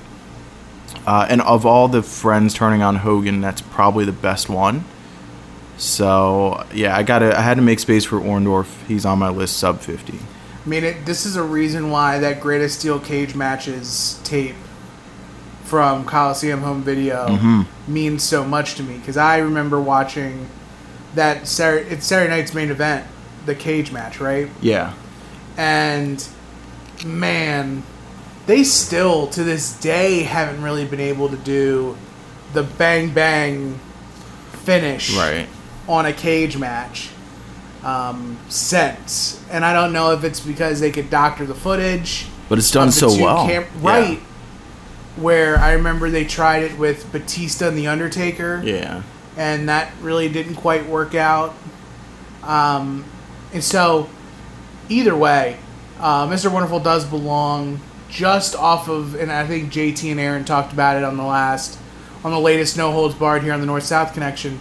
Uh, 1.08 1.26
and 1.30 1.42
of 1.42 1.66
all 1.66 1.88
the 1.88 2.02
friends 2.02 2.54
turning 2.54 2.82
on 2.82 2.98
Hogan, 2.98 3.42
that's 3.42 3.62
probably 3.62 4.06
the 4.06 4.12
best 4.12 4.50
one. 4.50 4.84
So 5.78 6.66
yeah, 6.74 6.96
I 6.96 7.04
gotta 7.04 7.38
I 7.38 7.42
had 7.42 7.56
to 7.56 7.64
make 7.64 7.80
space 7.80 8.06
for 8.06 8.20
Orndorff. 8.20 8.86
He's 8.88 9.06
on 9.06 9.20
my 9.20 9.30
list, 9.30 9.58
sub 9.58 9.80
fifty. 9.80 10.20
I 10.66 10.68
mean, 10.68 10.84
it, 10.84 11.06
this 11.06 11.26
is 11.26 11.36
a 11.36 11.44
reason 11.44 11.92
why 11.92 12.20
that 12.20 12.40
greatest 12.40 12.80
steel 12.80 13.00
cage 13.00 13.36
matches 13.36 14.20
tape 14.24 14.56
from 15.64 16.06
Coliseum 16.06 16.62
Home 16.62 16.82
Video 16.82 17.28
mm-hmm. 17.28 17.94
means 17.94 18.24
so 18.24 18.44
much 18.44 18.76
to 18.76 18.84
me 18.84 18.98
because 18.98 19.18
I 19.18 19.40
remember 19.40 19.80
watching 19.80 20.48
that 21.16 21.48
Saturday, 21.48 21.90
it's 21.90 22.06
Saturday 22.06 22.30
night's 22.30 22.54
main 22.54 22.70
event, 22.70 23.06
the 23.46 23.56
cage 23.56 23.92
match, 23.92 24.20
right? 24.20 24.50
Yeah, 24.62 24.94
And 25.58 26.26
man, 27.06 27.84
they 28.46 28.64
still 28.64 29.28
to 29.28 29.44
this 29.44 29.80
day 29.80 30.24
haven't 30.24 30.62
really 30.62 30.86
been 30.86 31.00
able 31.00 31.30
to 31.30 31.38
do 31.38 31.98
the 32.54 32.64
bang 32.64 33.14
bang 33.14 33.80
finish 34.52 35.16
right. 35.16 35.48
On 35.88 36.06
a 36.06 36.14
cage 36.14 36.58
match 36.58 37.10
um, 37.84 38.38
since. 38.50 39.44
And 39.52 39.64
I 39.64 39.74
don't 39.74 39.94
know 39.94 40.12
if 40.12 40.24
it's 40.24 40.40
because 40.40 40.80
they 40.80 40.92
could 40.92 41.10
doctor 41.10 41.46
the 41.46 41.56
footage. 41.56 42.28
But 42.50 42.58
it's 42.58 42.72
done 42.72 42.92
so 42.92 43.08
well. 43.10 43.46
cam- 43.48 43.64
Yeah. 43.64 43.68
right? 43.82 44.20
Where 45.18 45.58
I 45.60 45.74
remember 45.74 46.10
they 46.10 46.26
tried 46.26 46.64
it 46.64 46.78
with 46.78 47.12
Batista 47.12 47.70
and 47.70 47.78
the 47.78 47.88
Undertaker, 47.88 48.62
Yeah. 48.66 49.02
and 49.38 49.70
that 49.70 49.92
really 50.02 50.28
didn't 50.28 50.56
quite 50.56 50.88
work 50.88 51.16
out. 51.16 51.54
Um, 52.44 53.06
and 53.54 53.64
so, 53.64 54.10
either 54.90 55.16
way, 55.16 55.58
uh, 56.02 56.28
Mr. 56.28 56.52
Wonderful 56.52 56.82
does 56.82 57.06
belong 57.06 57.80
just 58.10 58.56
off 58.56 58.88
of, 58.90 59.16
and 59.16 59.32
I 59.32 59.48
think 59.48 59.72
JT 59.72 60.12
and 60.12 60.20
Aaron 60.20 60.44
talked 60.44 60.74
about 60.74 60.98
it 60.98 61.04
on 61.04 61.16
the 61.18 61.24
last, 61.24 61.78
on 62.24 62.32
the 62.32 62.40
latest 62.40 62.76
No 62.78 62.92
Holds 62.92 63.16
Barred 63.16 63.42
here 63.44 63.54
on 63.54 63.62
the 63.62 63.66
North 63.66 63.84
South 63.84 64.14
Connection. 64.14 64.60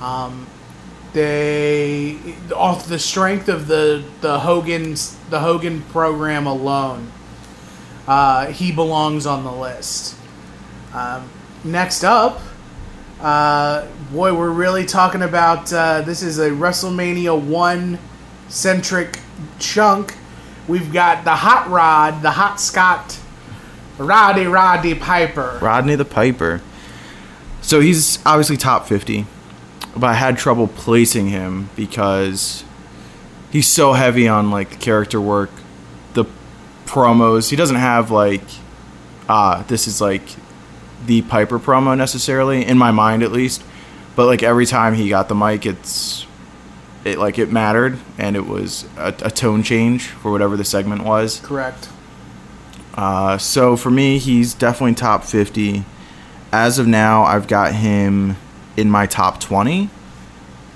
Um, 0.00 0.46
they 1.12 2.18
off 2.54 2.86
the 2.86 2.98
strength 2.98 3.48
of 3.48 3.66
the 3.66 4.04
the 4.20 4.40
Hogan's 4.40 5.16
the 5.28 5.40
Hogan 5.40 5.82
program 5.82 6.46
alone, 6.46 7.10
uh, 8.06 8.46
he 8.46 8.72
belongs 8.72 9.26
on 9.26 9.44
the 9.44 9.52
list. 9.52 10.16
Um, 10.92 11.28
next 11.64 12.04
up, 12.04 12.40
uh, 13.20 13.86
boy, 14.12 14.34
we're 14.34 14.50
really 14.50 14.86
talking 14.86 15.22
about 15.22 15.72
uh, 15.72 16.02
this 16.02 16.22
is 16.22 16.38
a 16.38 16.50
WrestleMania 16.50 17.40
one 17.40 17.98
centric 18.48 19.18
chunk. 19.58 20.16
We've 20.68 20.92
got 20.92 21.24
the 21.24 21.34
Hot 21.34 21.68
Rod, 21.68 22.22
the 22.22 22.30
Hot 22.30 22.60
Scot, 22.60 23.18
Rowdy 23.98 24.46
Roddy 24.46 24.94
Piper. 24.94 25.58
Rodney 25.60 25.96
the 25.96 26.04
Piper. 26.04 26.60
So 27.60 27.80
he's 27.80 28.24
obviously 28.24 28.56
top 28.56 28.86
50, 28.86 29.26
but 29.96 30.06
I 30.06 30.14
had 30.14 30.38
trouble 30.38 30.68
placing 30.68 31.28
him 31.28 31.70
because 31.76 32.64
he's 33.50 33.66
so 33.66 33.92
heavy 33.92 34.28
on 34.28 34.50
like 34.50 34.70
the 34.70 34.76
character 34.76 35.20
work, 35.20 35.50
the 36.14 36.24
promos. 36.86 37.50
He 37.50 37.56
doesn't 37.56 37.76
have 37.76 38.10
like 38.10 38.42
ah, 39.30 39.64
this 39.68 39.86
is 39.86 40.00
like 40.00 40.22
the 41.06 41.22
Piper 41.22 41.58
promo 41.58 41.96
necessarily 41.96 42.66
in 42.66 42.76
my 42.76 42.90
mind 42.90 43.22
at 43.22 43.32
least, 43.32 43.62
but 44.16 44.26
like 44.26 44.42
every 44.42 44.66
time 44.66 44.94
he 44.94 45.08
got 45.08 45.28
the 45.28 45.34
mic, 45.34 45.64
it's 45.64 46.26
it 47.04 47.18
like 47.18 47.38
it 47.38 47.50
mattered 47.50 47.98
and 48.18 48.36
it 48.36 48.46
was 48.46 48.86
a, 48.98 49.14
a 49.22 49.30
tone 49.30 49.62
change 49.62 50.08
for 50.08 50.30
whatever 50.30 50.56
the 50.56 50.64
segment 50.64 51.04
was. 51.04 51.40
Correct. 51.40 51.88
Uh, 52.94 53.38
so 53.38 53.76
for 53.76 53.90
me, 53.90 54.18
he's 54.18 54.52
definitely 54.52 54.94
top 54.94 55.24
50. 55.24 55.84
As 56.52 56.78
of 56.78 56.86
now, 56.86 57.22
I've 57.22 57.46
got 57.46 57.72
him 57.72 58.36
in 58.76 58.90
my 58.90 59.06
top 59.06 59.40
20. 59.40 59.90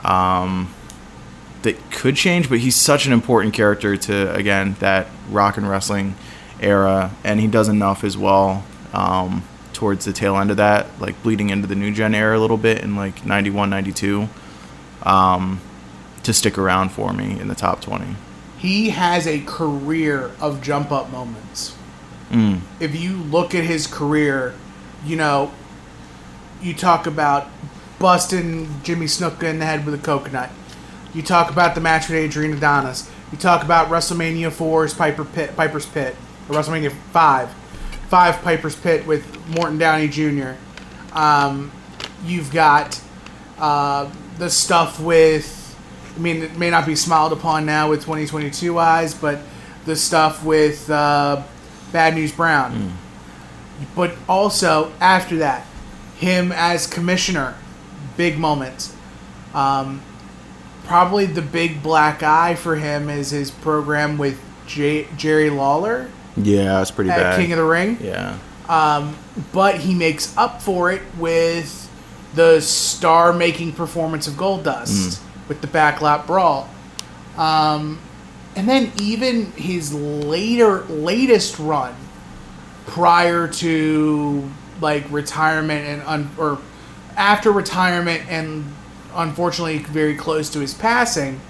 Um, 0.00 0.74
that 1.62 1.90
could 1.90 2.14
change, 2.14 2.48
but 2.48 2.58
he's 2.58 2.76
such 2.76 3.06
an 3.06 3.12
important 3.12 3.54
character 3.54 3.96
to, 3.96 4.34
again, 4.34 4.76
that 4.80 5.06
rock 5.30 5.56
and 5.56 5.68
wrestling 5.68 6.14
era, 6.60 7.10
and 7.24 7.40
he 7.40 7.46
does 7.46 7.68
enough 7.68 8.04
as 8.04 8.18
well 8.18 8.64
um, 8.92 9.42
towards 9.72 10.04
the 10.04 10.12
tail 10.12 10.36
end 10.36 10.50
of 10.50 10.58
that, 10.58 10.86
like 11.00 11.20
bleeding 11.22 11.50
into 11.50 11.66
the 11.66 11.74
new 11.74 11.92
gen 11.92 12.14
era 12.14 12.38
a 12.38 12.40
little 12.40 12.58
bit 12.58 12.82
in 12.82 12.96
like 12.96 13.24
91, 13.24 13.70
92, 13.70 14.28
um, 15.04 15.60
to 16.22 16.32
stick 16.32 16.58
around 16.58 16.90
for 16.90 17.12
me 17.12 17.38
in 17.40 17.48
the 17.48 17.54
top 17.54 17.80
20. 17.80 18.14
He 18.58 18.90
has 18.90 19.26
a 19.26 19.40
career 19.40 20.30
of 20.40 20.62
jump 20.62 20.92
up 20.92 21.10
moments. 21.10 21.76
Mm. 22.30 22.60
if 22.80 22.98
you 23.00 23.16
look 23.16 23.54
at 23.54 23.64
his 23.64 23.86
career, 23.86 24.54
you 25.04 25.14
know, 25.14 25.52
you 26.60 26.74
talk 26.74 27.06
about 27.06 27.48
busting 28.04 28.68
Jimmy 28.82 29.06
Snuka 29.06 29.44
in 29.44 29.58
the 29.58 29.64
head 29.64 29.86
with 29.86 29.94
a 29.94 29.98
coconut. 29.98 30.50
You 31.14 31.22
talk 31.22 31.50
about 31.50 31.74
the 31.74 31.80
match 31.80 32.06
with 32.06 32.18
Adrian 32.18 32.52
Adonis. 32.52 33.10
You 33.32 33.38
talk 33.38 33.64
about 33.64 33.88
WrestleMania 33.88 34.50
4's 34.50 34.92
Piper 34.92 35.24
Pit, 35.24 35.56
Piper's 35.56 35.86
Pit, 35.86 36.14
or 36.46 36.54
WrestleMania 36.54 36.92
5, 36.92 37.50
5 38.10 38.42
Piper's 38.42 38.76
Pit 38.76 39.06
with 39.06 39.24
Morton 39.48 39.78
Downey 39.78 40.08
Jr. 40.08 40.50
Um, 41.14 41.72
you've 42.26 42.52
got 42.52 43.00
uh, 43.58 44.12
the 44.36 44.50
stuff 44.50 45.00
with, 45.00 45.74
I 46.14 46.18
mean, 46.18 46.42
it 46.42 46.58
may 46.58 46.68
not 46.68 46.84
be 46.84 46.96
smiled 46.96 47.32
upon 47.32 47.64
now 47.64 47.88
with 47.88 48.00
2022 48.00 48.78
eyes, 48.78 49.14
but 49.14 49.38
the 49.86 49.96
stuff 49.96 50.44
with 50.44 50.90
uh, 50.90 51.42
Bad 51.90 52.16
News 52.16 52.32
Brown. 52.32 52.98
But 53.96 54.14
also, 54.28 54.92
after 55.00 55.38
that, 55.38 55.64
him 56.18 56.52
as 56.52 56.86
commissioner, 56.86 57.54
big 58.16 58.38
moments. 58.38 58.94
Um, 59.54 60.02
probably 60.84 61.26
the 61.26 61.42
big 61.42 61.82
black 61.82 62.22
eye 62.22 62.54
for 62.54 62.76
him 62.76 63.08
is 63.08 63.30
his 63.30 63.50
program 63.50 64.18
with 64.18 64.38
J- 64.66 65.06
Jerry 65.16 65.50
Lawler 65.50 66.10
Yeah, 66.36 66.80
it's 66.82 66.90
pretty 66.90 67.10
bad. 67.10 67.38
King 67.38 67.52
of 67.52 67.58
the 67.58 67.64
Ring. 67.64 67.98
yeah. 68.00 68.38
Um, 68.68 69.16
but 69.52 69.76
he 69.78 69.94
makes 69.94 70.36
up 70.36 70.62
for 70.62 70.90
it 70.90 71.02
with 71.18 71.90
the 72.34 72.60
star-making 72.60 73.72
performance 73.72 74.26
of 74.26 74.34
Goldust 74.34 75.20
with 75.48 75.60
the 75.60 75.66
backlot 75.66 76.26
brawl. 76.26 76.68
Um, 77.36 78.00
and 78.56 78.68
then 78.68 78.90
even 79.00 79.52
his 79.52 79.92
later 79.92 80.84
latest 80.84 81.58
run 81.58 81.94
prior 82.86 83.48
to 83.48 84.48
like 84.80 85.04
retirement 85.10 85.86
and 85.86 86.02
un- 86.02 86.30
or 86.38 86.58
after 87.16 87.50
retirement 87.50 88.22
and 88.28 88.64
unfortunately 89.14 89.78
very 89.78 90.14
close 90.14 90.50
to 90.50 90.60
his 90.60 90.74
passing 90.74 91.40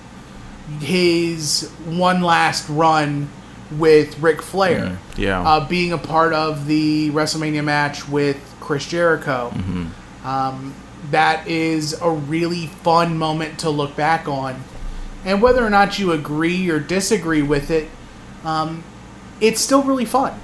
his 0.81 1.71
one 1.85 2.23
last 2.23 2.69
run 2.69 3.29
with 3.73 4.19
Ric 4.21 4.43
Flair. 4.43 4.81
Mm, 4.81 4.99
yeah. 5.19 5.43
Uh, 5.43 5.69
being 5.69 5.93
a 5.93 5.99
part 5.99 6.33
of 6.33 6.67
the 6.67 7.11
WrestleMania 7.11 7.65
match 7.65 8.09
with 8.09 8.39
Chris 8.61 8.87
Jericho. 8.87 9.51
Um, 10.25 10.75
that 11.11 11.47
is 11.47 11.93
a 12.01 12.11
really 12.11 12.67
fun 12.67 13.19
moment 13.19 13.59
to 13.61 13.71
look 13.71 13.95
back 13.95 14.27
on. 14.27 14.63
And 15.25 15.43
whether 15.43 15.65
or 15.65 15.71
not 15.71 15.99
you 15.99 16.13
agree 16.13 16.71
or 16.71 16.79
disagree 16.79 17.43
with 17.43 17.71
it, 17.71 17.89
um, 18.45 18.85
it's 19.41 19.61
still 19.61 19.83
really 19.83 20.05
fun. 20.05 20.39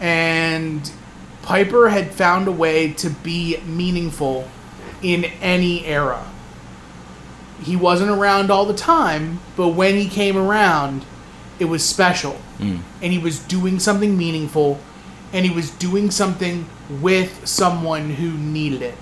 And 0.00 0.90
Piper 1.42 1.88
had 1.88 2.12
found 2.12 2.46
a 2.46 2.52
way 2.52 2.92
to 2.94 3.10
be 3.10 3.58
meaningful 3.66 4.48
in 5.02 5.24
any 5.40 5.84
era. 5.84 6.24
He 7.62 7.76
wasn't 7.76 8.10
around 8.10 8.50
all 8.50 8.64
the 8.64 8.74
time, 8.74 9.40
but 9.56 9.68
when 9.68 9.96
he 9.96 10.08
came 10.08 10.36
around, 10.36 11.04
it 11.58 11.66
was 11.66 11.84
special. 11.84 12.40
And 13.02 13.12
he 13.12 13.18
was 13.18 13.40
doing 13.40 13.80
something 13.80 14.16
meaningful, 14.16 14.80
and 15.32 15.44
he 15.44 15.50
was 15.50 15.70
doing 15.70 16.10
something 16.10 16.66
with 16.88 17.46
someone 17.46 18.10
who 18.10 18.32
needed 18.32 18.82
it, 18.82 18.94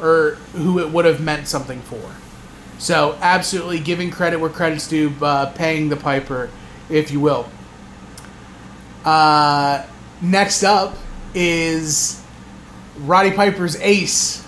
or 0.00 0.36
who 0.52 0.78
it 0.78 0.90
would 0.90 1.04
have 1.04 1.20
meant 1.20 1.48
something 1.48 1.80
for. 1.82 2.00
So, 2.78 3.18
absolutely 3.20 3.78
giving 3.80 4.10
credit 4.10 4.38
where 4.40 4.50
credit's 4.50 4.88
due, 4.88 5.12
uh, 5.22 5.46
paying 5.52 5.90
the 5.90 5.96
Piper, 5.96 6.50
if 6.88 7.10
you 7.10 7.20
will. 7.20 7.48
Uh, 9.04 9.84
next 10.22 10.62
up 10.64 10.96
is 11.34 12.22
Roddy 12.98 13.30
Piper's 13.32 13.76
ace, 13.76 14.44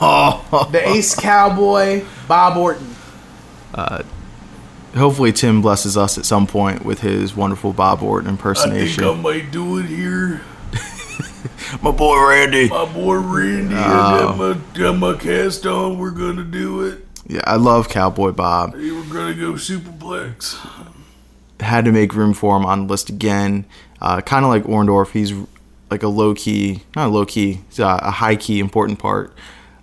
Oh, 0.00 0.68
the 0.70 0.86
ace 0.88 1.14
cowboy, 1.14 2.04
Bob 2.28 2.56
Orton. 2.56 2.94
hopefully 4.96 5.32
Tim 5.32 5.60
blesses 5.60 5.96
us 5.96 6.18
at 6.18 6.24
some 6.24 6.46
point 6.46 6.84
with 6.84 7.00
his 7.00 7.34
wonderful 7.34 7.72
Bob 7.72 8.02
Orton 8.02 8.28
impersonation. 8.28 9.04
I 9.04 9.06
think 9.08 9.18
I 9.18 9.22
might 9.22 9.50
do 9.50 9.78
it 9.78 9.86
here. 9.86 10.40
My 11.82 11.90
boy 11.90 12.28
Randy. 12.28 12.68
My 12.68 12.84
boy 12.84 13.16
Randy, 13.16 13.74
I 13.74 14.20
got 14.20 14.38
my, 14.38 14.58
got 14.74 14.96
my 14.96 15.14
cast 15.14 15.66
on. 15.66 15.98
We're 15.98 16.10
gonna 16.10 16.44
do 16.44 16.82
it. 16.86 17.04
Yeah, 17.26 17.42
I 17.44 17.56
love 17.56 17.88
Cowboy 17.88 18.32
Bob. 18.32 18.72
We're 18.74 19.02
gonna 19.12 19.34
go 19.34 19.52
superplex. 19.52 20.56
Had 21.60 21.84
to 21.84 21.92
make 21.92 22.14
room 22.14 22.32
for 22.32 22.56
him 22.56 22.64
on 22.64 22.86
the 22.86 22.90
list 22.90 23.10
again. 23.10 23.66
Uh, 24.00 24.20
kind 24.22 24.44
of 24.44 24.50
like 24.50 24.62
Orndorff, 24.64 25.10
he's 25.10 25.32
like 25.90 26.02
a 26.02 26.08
low 26.08 26.34
key, 26.34 26.82
not 26.94 27.08
a 27.08 27.10
low 27.10 27.24
key, 27.24 27.60
a, 27.78 28.10
high 28.10 28.36
key 28.36 28.60
important 28.60 28.98
part 28.98 29.32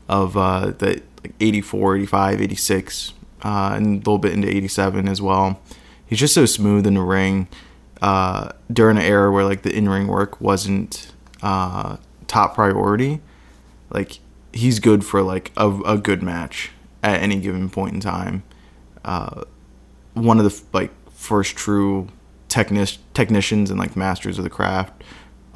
of 0.08 0.38
uh, 0.38 0.72
the 0.78 1.02
like 1.24 1.34
84, 1.40 1.98
85, 1.98 2.42
86, 2.42 3.14
uh, 3.44 3.74
and 3.76 3.86
a 3.86 3.98
little 3.98 4.18
bit 4.18 4.34
into 4.34 4.48
87 4.48 5.08
as 5.08 5.22
well. 5.22 5.60
He's 6.06 6.20
just 6.20 6.34
so 6.34 6.46
smooth 6.46 6.86
in 6.86 6.94
the 6.94 7.02
ring 7.02 7.48
uh, 8.02 8.50
during 8.72 8.98
an 8.98 9.04
era 9.04 9.32
where 9.32 9.44
like 9.44 9.64
the 9.64 9.76
in 9.76 9.90
ring 9.90 10.08
work 10.08 10.40
wasn't 10.40 11.12
uh, 11.42 11.98
top 12.28 12.56
priority. 12.56 13.22
Like 13.90 14.20
he's 14.54 14.80
good 14.80 15.04
for 15.06 15.22
like 15.22 15.52
a, 15.58 15.70
a 15.86 15.98
good 15.98 16.22
match 16.22 16.72
at 17.02 17.22
any 17.22 17.40
given 17.40 17.70
point 17.70 17.94
in 17.94 18.00
time. 18.00 18.44
Uh, 19.04 19.44
one 20.14 20.40
of 20.40 20.46
the 20.46 20.64
like 20.74 20.92
first 21.12 21.56
true 21.56 22.08
technic- 22.48 22.98
technicians 23.14 23.70
and 23.70 23.80
like 23.80 23.96
masters 23.96 24.38
of 24.38 24.44
the 24.44 24.50
craft. 24.50 25.04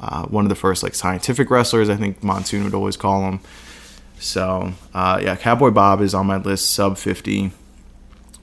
Uh, 0.00 0.24
one 0.26 0.44
of 0.44 0.48
the 0.48 0.54
first 0.54 0.82
like 0.82 0.94
scientific 0.94 1.50
wrestlers, 1.50 1.90
I 1.90 1.96
think 1.96 2.22
Monsoon 2.22 2.64
would 2.64 2.74
always 2.74 2.96
call 2.96 3.28
him. 3.28 3.40
So 4.18 4.72
uh, 4.94 5.20
yeah, 5.22 5.36
Cowboy 5.36 5.70
Bob 5.70 6.00
is 6.00 6.14
on 6.14 6.26
my 6.26 6.38
list, 6.38 6.70
sub 6.70 6.96
fifty. 6.98 7.52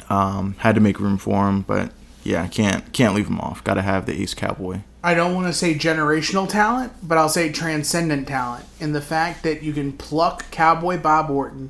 Um, 0.10 0.56
had 0.60 0.76
to 0.76 0.82
make 0.82 1.00
room 1.00 1.18
for 1.18 1.50
him, 1.50 1.62
but 1.62 1.92
yeah, 2.24 2.48
can't 2.48 2.92
can't 2.94 3.16
leave 3.16 3.28
him 3.28 3.40
off. 3.40 3.64
Got 3.64 3.76
to 3.76 3.82
have 3.82 4.06
the 4.06 4.22
Ace 4.22 4.34
Cowboy. 4.34 4.82
I 5.04 5.14
don't 5.14 5.34
want 5.34 5.48
to 5.48 5.54
say 5.54 5.74
generational 5.74 6.50
talent, 6.50 6.92
but 7.02 7.18
I'll 7.18 7.30
say 7.30 7.52
transcendent 7.52 8.28
talent 8.28 8.65
in 8.80 8.91
the 8.91 9.02
fact 9.02 9.43
that 9.43 9.63
you 9.63 9.72
can 9.72 9.93
pluck 9.93 10.52
Cowboy 10.52 10.98
Bob 10.98 11.30
Orton 11.30 11.70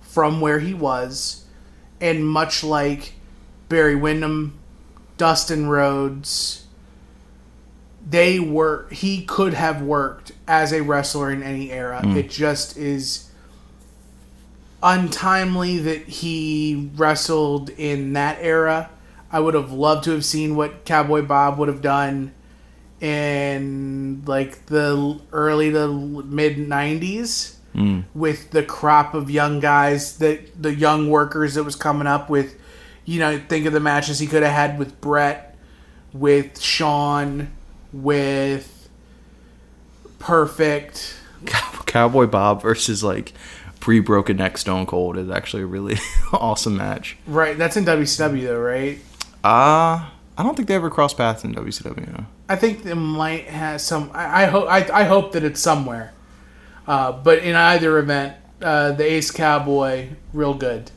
from 0.00 0.40
where 0.40 0.60
he 0.60 0.74
was, 0.74 1.44
and 2.00 2.24
much 2.24 2.62
like 2.62 3.14
Barry 3.68 3.96
Windham, 3.96 4.58
Dustin 5.16 5.68
Rhodes, 5.68 6.67
they 8.08 8.40
were 8.40 8.88
he 8.90 9.22
could 9.24 9.54
have 9.54 9.82
worked 9.82 10.32
as 10.46 10.72
a 10.72 10.82
wrestler 10.82 11.30
in 11.30 11.42
any 11.42 11.70
era. 11.70 12.00
Hmm. 12.00 12.16
It 12.16 12.30
just 12.30 12.76
is 12.76 13.30
untimely 14.82 15.78
that 15.78 16.08
he 16.08 16.90
wrestled 16.96 17.70
in 17.70 18.14
that 18.14 18.38
era. 18.40 18.90
I 19.30 19.40
would 19.40 19.54
have 19.54 19.72
loved 19.72 20.04
to 20.04 20.12
have 20.12 20.24
seen 20.24 20.56
what 20.56 20.86
Cowboy 20.86 21.22
Bob 21.22 21.58
would 21.58 21.68
have 21.68 21.82
done 21.82 22.32
in 23.00 24.22
like 24.26 24.66
the 24.66 25.20
early 25.30 25.70
to 25.70 25.88
mid 25.88 26.56
90s 26.56 27.56
hmm. 27.74 28.00
with 28.14 28.50
the 28.50 28.62
crop 28.62 29.14
of 29.14 29.30
young 29.30 29.60
guys 29.60 30.18
that 30.18 30.60
the 30.60 30.74
young 30.74 31.10
workers 31.10 31.54
that 31.54 31.62
was 31.62 31.76
coming 31.76 32.08
up 32.08 32.28
with 32.28 32.56
you 33.04 33.20
know 33.20 33.38
think 33.38 33.66
of 33.66 33.72
the 33.72 33.80
matches 33.80 34.18
he 34.18 34.26
could 34.26 34.42
have 34.42 34.52
had 34.52 34.78
with 34.78 35.00
Bret 35.00 35.56
with 36.12 36.60
Shawn 36.60 37.52
with 37.92 38.88
Perfect 40.18 41.16
Cowboy 41.86 42.26
Bob 42.26 42.62
versus 42.62 43.02
like 43.04 43.32
pre 43.80 44.00
broken 44.00 44.36
neck 44.36 44.58
Stone 44.58 44.86
Cold 44.86 45.16
is 45.16 45.30
actually 45.30 45.62
a 45.62 45.66
really 45.66 45.96
awesome 46.32 46.76
match. 46.76 47.16
right 47.26 47.56
that's 47.56 47.76
in 47.76 47.84
WCW 47.84 48.42
though 48.42 48.58
right 48.58 48.98
Uh 49.44 50.08
I 50.38 50.42
don't 50.44 50.54
think 50.54 50.68
they 50.68 50.74
ever 50.76 50.88
crossed 50.88 51.16
paths 51.16 51.42
in 51.42 51.52
WCW. 51.52 52.24
I 52.48 52.54
think 52.54 52.86
it 52.86 52.94
might 52.94 53.46
have 53.46 53.80
some. 53.80 54.08
I, 54.14 54.44
I 54.44 54.46
hope. 54.46 54.68
I, 54.68 54.88
I 55.00 55.02
hope 55.02 55.32
that 55.32 55.42
it's 55.42 55.60
somewhere. 55.60 56.12
Uh, 56.86 57.10
but 57.10 57.40
in 57.40 57.56
either 57.56 57.98
event, 57.98 58.36
uh, 58.62 58.92
the 58.92 59.04
Ace 59.04 59.32
Cowboy, 59.32 60.10
real 60.32 60.54
good. 60.54 60.92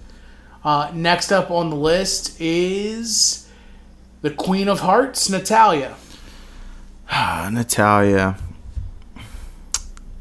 Uh, 0.63 0.91
next 0.93 1.32
up 1.32 1.49
on 1.49 1.71
the 1.71 1.75
list 1.75 2.39
is 2.39 3.49
the 4.21 4.30
Queen 4.30 4.67
of 4.67 4.82
Hearts, 4.82 5.27
Natalya. 5.27 5.95
Natalya. 7.52 8.38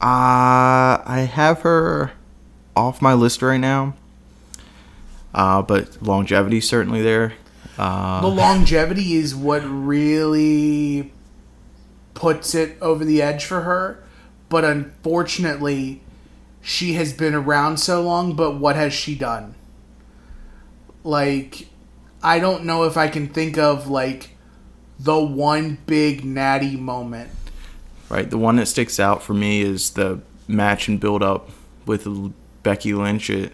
Uh, 0.02 0.98
I 1.04 1.28
have 1.32 1.60
her 1.62 2.12
off 2.74 3.00
my 3.02 3.12
list 3.14 3.42
right 3.42 3.58
now. 3.60 3.94
Uh, 5.34 5.62
but 5.62 6.02
longevity 6.02 6.60
certainly 6.60 7.02
there. 7.02 7.34
Uh, 7.78 8.20
The 8.20 8.28
longevity 8.28 9.14
is 9.14 9.34
what 9.34 9.60
really 9.60 11.12
puts 12.14 12.54
it 12.54 12.76
over 12.80 13.04
the 13.04 13.22
edge 13.22 13.44
for 13.44 13.60
her. 13.62 14.02
But 14.48 14.64
unfortunately, 14.64 16.02
she 16.60 16.94
has 16.94 17.12
been 17.12 17.34
around 17.34 17.78
so 17.78 18.02
long, 18.02 18.34
but 18.34 18.58
what 18.58 18.74
has 18.74 18.92
she 18.92 19.14
done? 19.14 19.54
Like, 21.04 21.68
I 22.22 22.40
don't 22.40 22.64
know 22.64 22.82
if 22.84 22.96
I 22.96 23.06
can 23.08 23.28
think 23.28 23.56
of, 23.56 23.88
like, 23.88 24.36
the 25.02 25.18
one 25.18 25.78
big 25.86 26.24
natty 26.24 26.76
moment. 26.76 27.30
right, 28.08 28.28
the 28.28 28.38
one 28.38 28.56
that 28.56 28.66
sticks 28.66 28.98
out 29.00 29.22
for 29.22 29.34
me 29.34 29.62
is 29.62 29.90
the 29.90 30.20
match 30.48 30.88
and 30.88 30.98
build 31.00 31.22
up 31.22 31.48
with 31.86 32.06
Becky 32.62 32.92
Lynch 32.92 33.30
at 33.30 33.52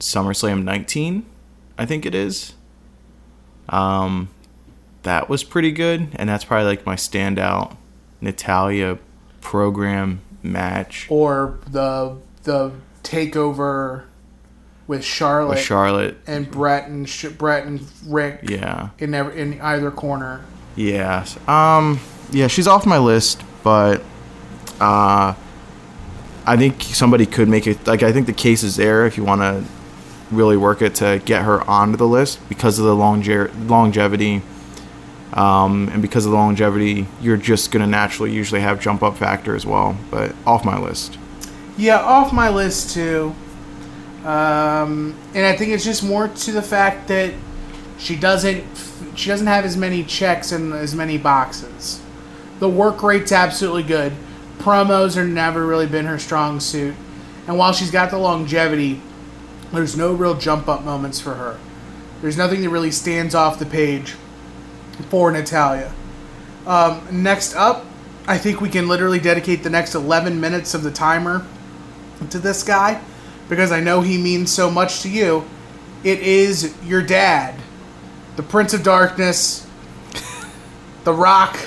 SummerSlam 0.00 0.64
19, 0.64 1.24
I 1.78 1.86
think 1.86 2.04
it 2.04 2.14
is. 2.14 2.54
Um, 3.68 4.28
that 5.04 5.28
was 5.28 5.42
pretty 5.44 5.70
good, 5.72 6.08
and 6.16 6.28
that's 6.28 6.44
probably 6.44 6.66
like 6.66 6.84
my 6.84 6.96
standout 6.96 7.76
Natalya 8.20 8.98
program 9.40 10.20
match 10.42 11.06
Or 11.10 11.58
the 11.70 12.16
the 12.42 12.72
takeover 13.02 14.04
with 14.86 15.02
Charlotte 15.04 15.50
with 15.54 15.58
Charlotte. 15.60 16.18
and 16.26 16.50
Bret 16.50 16.88
and 16.88 17.08
Sh- 17.08 17.26
Bret 17.28 17.64
and 17.66 17.80
Ric 18.06 18.40
Yeah. 18.48 18.90
in 18.98 19.14
every, 19.14 19.40
in 19.40 19.60
either 19.62 19.90
corner. 19.90 20.42
Yeah. 20.76 21.26
Um 21.46 22.00
yeah, 22.30 22.46
she's 22.48 22.66
off 22.66 22.86
my 22.86 22.98
list, 22.98 23.42
but 23.62 24.02
uh 24.80 25.34
I 26.46 26.56
think 26.56 26.82
somebody 26.82 27.26
could 27.26 27.48
make 27.48 27.66
it 27.66 27.86
like 27.86 28.02
I 28.02 28.12
think 28.12 28.26
the 28.26 28.32
case 28.32 28.62
is 28.62 28.76
there 28.76 29.06
if 29.06 29.16
you 29.16 29.24
want 29.24 29.40
to 29.40 29.64
really 30.30 30.56
work 30.56 30.82
it 30.82 30.94
to 30.96 31.22
get 31.24 31.42
her 31.42 31.62
onto 31.68 31.96
the 31.96 32.06
list 32.08 32.38
because 32.48 32.78
of 32.78 32.84
the 32.84 32.94
longe- 32.94 33.52
longevity 33.66 34.42
um, 35.32 35.88
and 35.92 36.02
because 36.02 36.26
of 36.26 36.32
the 36.32 36.36
longevity 36.38 37.06
you're 37.20 37.36
just 37.36 37.70
going 37.70 37.82
to 37.82 37.86
naturally 37.86 38.32
usually 38.32 38.60
have 38.60 38.80
jump 38.80 39.02
up 39.02 39.16
factor 39.16 39.54
as 39.54 39.64
well 39.64 39.96
but 40.10 40.34
off 40.46 40.64
my 40.64 40.78
list 40.78 41.18
Yeah, 41.76 41.98
off 41.98 42.32
my 42.32 42.48
list 42.50 42.94
too. 42.94 43.34
Um, 44.24 45.14
and 45.34 45.44
I 45.44 45.54
think 45.56 45.72
it's 45.72 45.84
just 45.84 46.02
more 46.02 46.28
to 46.28 46.52
the 46.52 46.62
fact 46.62 47.08
that 47.08 47.34
she 47.98 48.16
doesn't 48.16 48.64
she 49.14 49.28
doesn't 49.28 49.46
have 49.46 49.64
as 49.64 49.76
many 49.76 50.04
checks 50.04 50.52
and 50.52 50.72
as 50.72 50.94
many 50.94 51.18
boxes. 51.18 52.00
The 52.58 52.68
work 52.68 53.02
rate's 53.02 53.32
absolutely 53.32 53.82
good. 53.82 54.12
Promos 54.58 55.16
are 55.16 55.24
never 55.26 55.66
really 55.66 55.86
been 55.86 56.06
her 56.06 56.18
strong 56.18 56.60
suit. 56.60 56.94
And 57.46 57.58
while 57.58 57.72
she's 57.72 57.90
got 57.90 58.10
the 58.10 58.18
longevity, 58.18 59.00
there's 59.72 59.96
no 59.96 60.12
real 60.12 60.34
jump 60.34 60.68
up 60.68 60.84
moments 60.84 61.20
for 61.20 61.34
her. 61.34 61.58
There's 62.22 62.36
nothing 62.36 62.62
that 62.62 62.70
really 62.70 62.90
stands 62.90 63.34
off 63.34 63.58
the 63.58 63.66
page 63.66 64.12
for 65.10 65.30
Natalya. 65.30 65.92
Um, 66.66 67.06
next 67.10 67.54
up, 67.54 67.84
I 68.26 68.38
think 68.38 68.60
we 68.60 68.70
can 68.70 68.88
literally 68.88 69.18
dedicate 69.18 69.62
the 69.62 69.70
next 69.70 69.94
11 69.94 70.40
minutes 70.40 70.72
of 70.72 70.82
the 70.82 70.90
timer 70.90 71.44
to 72.30 72.38
this 72.38 72.62
guy 72.62 73.02
because 73.48 73.70
I 73.70 73.80
know 73.80 74.00
he 74.00 74.16
means 74.16 74.50
so 74.50 74.70
much 74.70 75.02
to 75.02 75.10
you. 75.10 75.44
It 76.02 76.20
is 76.20 76.74
your 76.84 77.02
dad, 77.02 77.54
the 78.36 78.42
Prince 78.42 78.74
of 78.74 78.82
Darkness, 78.82 79.66
the 81.04 81.12
Rock, 81.12 81.58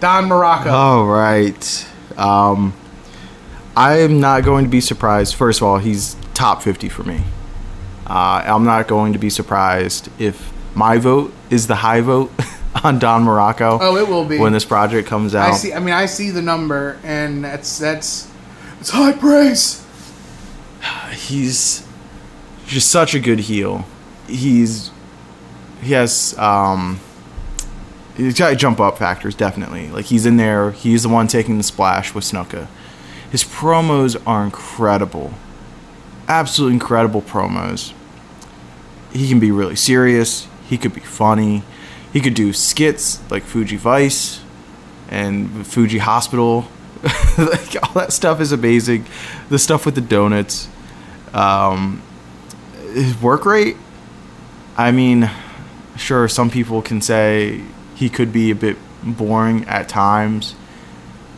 Don 0.00 0.28
Muraco. 0.28 0.72
All 0.72 1.06
right. 1.06 1.88
Um, 2.16 2.74
I 3.76 3.98
am 3.98 4.20
not 4.20 4.44
going 4.44 4.64
to 4.64 4.70
be 4.70 4.80
surprised. 4.80 5.34
First 5.34 5.60
of 5.60 5.66
all, 5.66 5.78
he's 5.78 6.16
top 6.34 6.62
50 6.62 6.88
for 6.88 7.02
me. 7.02 7.22
Uh, 8.06 8.42
I'm 8.46 8.64
not 8.64 8.88
going 8.88 9.12
to 9.12 9.18
be 9.18 9.30
surprised 9.30 10.08
if 10.18 10.52
my 10.74 10.98
vote 10.98 11.32
is 11.50 11.66
the 11.66 11.76
high 11.76 12.00
vote 12.00 12.32
on 12.84 12.98
Don 12.98 13.24
Muraco. 13.24 13.78
Oh, 13.80 13.96
it 13.96 14.08
will 14.08 14.24
be 14.24 14.38
when 14.38 14.52
this 14.52 14.64
project 14.64 15.08
comes 15.08 15.34
out. 15.34 15.50
I 15.50 15.56
see. 15.56 15.72
I 15.72 15.78
mean, 15.80 15.94
I 15.94 16.06
see 16.06 16.30
the 16.30 16.42
number, 16.42 16.98
and 17.02 17.44
that's 17.44 17.78
that's 17.78 18.30
it's 18.80 18.90
high 18.90 19.12
praise. 19.12 19.84
He's 21.12 21.86
just 22.66 22.90
such 22.90 23.14
a 23.14 23.18
good 23.18 23.40
heel. 23.40 23.86
He's 24.28 24.90
he 25.82 25.92
has 25.92 26.36
um 26.38 27.00
he's 28.16 28.38
got 28.38 28.56
jump 28.56 28.80
up 28.80 28.98
factors 28.98 29.34
definitely. 29.34 29.88
Like 29.88 30.06
he's 30.06 30.26
in 30.26 30.36
there. 30.36 30.72
He's 30.72 31.02
the 31.02 31.08
one 31.08 31.26
taking 31.26 31.58
the 31.58 31.64
splash 31.64 32.14
with 32.14 32.24
Snuka. 32.24 32.68
His 33.30 33.44
promos 33.44 34.20
are 34.26 34.44
incredible. 34.44 35.34
Absolutely 36.28 36.74
incredible 36.74 37.22
promos. 37.22 37.92
He 39.12 39.28
can 39.28 39.40
be 39.40 39.50
really 39.50 39.76
serious. 39.76 40.48
He 40.68 40.78
could 40.78 40.94
be 40.94 41.00
funny. 41.00 41.62
He 42.12 42.20
could 42.20 42.34
do 42.34 42.52
skits 42.52 43.20
like 43.30 43.42
Fuji 43.42 43.76
Vice 43.76 44.40
and 45.08 45.66
Fuji 45.66 45.98
Hospital. 45.98 46.66
like 47.38 47.76
all 47.82 47.92
that 47.94 48.12
stuff 48.12 48.40
is 48.40 48.52
amazing. 48.52 49.06
The 49.48 49.58
stuff 49.58 49.84
with 49.84 49.94
the 49.94 50.00
donuts. 50.00 50.68
Um, 51.32 52.02
his 52.94 53.20
work 53.20 53.44
rate. 53.44 53.76
I 54.76 54.92
mean, 54.92 55.30
sure, 55.96 56.28
some 56.28 56.50
people 56.50 56.82
can 56.82 57.00
say 57.00 57.62
he 57.94 58.08
could 58.08 58.32
be 58.32 58.50
a 58.50 58.54
bit 58.54 58.76
boring 59.02 59.64
at 59.66 59.88
times, 59.88 60.54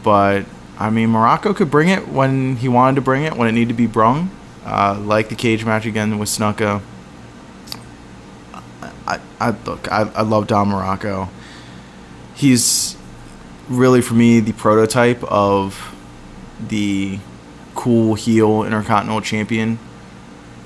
but 0.03 0.45
I 0.79 0.91
mean, 0.91 1.09
Muraco 1.09 1.55
could 1.55 1.71
bring 1.71 1.89
it 1.89 2.09
when 2.09 2.57
he 2.57 2.69
wanted 2.69 2.97
to 2.97 3.01
bring 3.01 3.25
it, 3.25 3.35
when 3.37 3.49
it 3.49 3.53
needed 3.53 3.69
to 3.69 3.75
be 3.75 3.87
brung. 3.87 4.31
Uh, 4.65 5.01
like 5.03 5.29
the 5.29 5.35
cage 5.35 5.65
match 5.65 5.87
again 5.87 6.19
with 6.19 6.29
Snuka. 6.29 6.83
I, 9.07 9.19
I 9.41 9.51
look, 9.65 9.91
I, 9.91 10.03
I 10.15 10.23
love 10.23 10.47
Don 10.47 10.69
Muraco. 10.69 11.31
He's 12.35 12.97
really 13.69 14.03
for 14.03 14.15
me 14.15 14.41
the 14.41 14.53
prototype 14.53 15.23
of 15.25 15.95
the 16.69 17.19
cool 17.75 18.15
heel 18.15 18.65
intercontinental 18.65 19.21
champion 19.21 19.79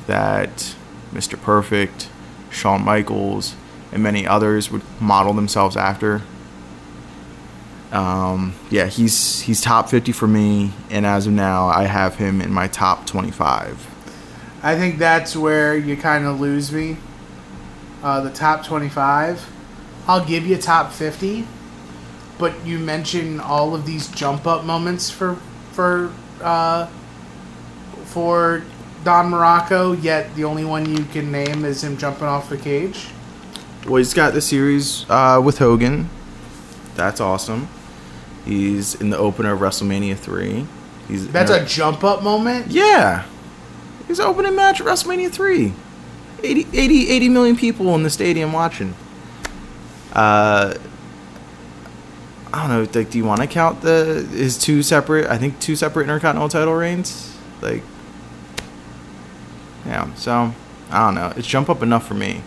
that 0.07 0.74
Mr. 1.12 1.40
Perfect, 1.40 2.09
Shawn 2.50 2.85
Michaels, 2.85 3.55
and 3.92 4.02
many 4.02 4.26
others 4.26 4.70
would 4.70 4.83
model 5.00 5.33
themselves 5.33 5.76
after. 5.76 6.22
Um, 7.92 8.55
yeah, 8.70 8.87
he's 8.87 9.42
he's 9.42 9.61
top 9.61 9.90
50 9.90 10.12
for 10.12 10.26
me, 10.26 10.72
and 10.90 11.05
as 11.05 11.26
of 11.26 11.35
now, 11.35 11.66
I 11.66 11.85
have 11.85 12.16
him 12.16 12.40
in 12.40 12.50
my 12.50 12.66
top 12.66 13.07
25. 13.07 13.87
I 14.62 14.76
think 14.76 14.98
that's 14.98 15.37
where 15.37 15.76
you 15.76 15.96
kind 15.96 16.24
of 16.24 16.40
lose 16.40 16.72
me. 16.72 16.96
Uh, 18.02 18.20
the 18.20 18.31
top 18.31 18.64
25. 18.64 19.48
I'll 20.09 20.24
give 20.24 20.46
you 20.46 20.57
top 20.57 20.92
50, 20.92 21.46
but 22.38 22.66
you 22.66 22.78
mention 22.78 23.38
all 23.40 23.74
of 23.74 23.87
these 23.87 24.09
jump 24.09 24.46
up 24.46 24.64
moments 24.64 25.11
for 25.11 25.37
for 25.72 26.11
uh, 26.40 26.87
for 28.07 28.62
Don 29.05 29.31
Muraco, 29.31 30.00
yet 30.02 30.35
the 30.35 30.44
only 30.44 30.64
one 30.64 30.87
you 30.96 31.05
can 31.05 31.31
name 31.31 31.64
is 31.64 31.85
him 31.85 31.96
jumping 31.98 32.26
off 32.26 32.48
the 32.48 32.57
cage. 32.57 33.09
Well, 33.86 33.96
he's 33.96 34.14
got 34.14 34.32
the 34.32 34.40
series 34.40 35.04
uh, 35.08 35.40
with 35.44 35.58
Hogan. 35.58 36.08
That's 36.94 37.20
awesome. 37.20 37.68
He's 38.44 38.94
in 38.94 39.10
the 39.10 39.18
opener 39.18 39.52
of 39.52 39.60
WrestleMania 39.60 40.16
3. 40.16 40.66
He's 41.08 41.28
That's 41.28 41.50
a 41.50 41.64
jump 41.64 42.04
up 42.04 42.22
moment? 42.22 42.68
Yeah. 42.68 43.24
He's 44.06 44.20
opening 44.20 44.54
match 44.54 44.80
at 44.80 44.86
WrestleMania 44.86 45.30
3. 45.30 45.72
80, 46.44 46.66
80, 46.72 47.10
80 47.10 47.28
million 47.28 47.56
people 47.56 47.94
in 47.94 48.02
the 48.02 48.10
stadium 48.10 48.52
watching. 48.52 48.94
Uh, 50.12 50.74
I 52.52 52.68
don't 52.68 52.68
know. 52.68 53.00
Like, 53.00 53.10
do 53.10 53.18
you 53.18 53.24
want 53.24 53.40
to 53.40 53.46
count 53.46 53.80
the 53.80 54.26
his 54.30 54.58
two 54.58 54.82
separate? 54.82 55.26
I 55.26 55.38
think 55.38 55.58
two 55.58 55.74
separate 55.74 56.04
Intercontinental 56.04 56.48
title 56.48 56.74
reigns. 56.74 57.34
Like, 57.62 57.82
yeah. 59.86 60.12
So 60.14 60.52
I 60.90 61.06
don't 61.06 61.14
know. 61.14 61.32
It's 61.36 61.46
jump 61.46 61.70
up 61.70 61.82
enough 61.82 62.06
for 62.06 62.14
me. 62.14 62.42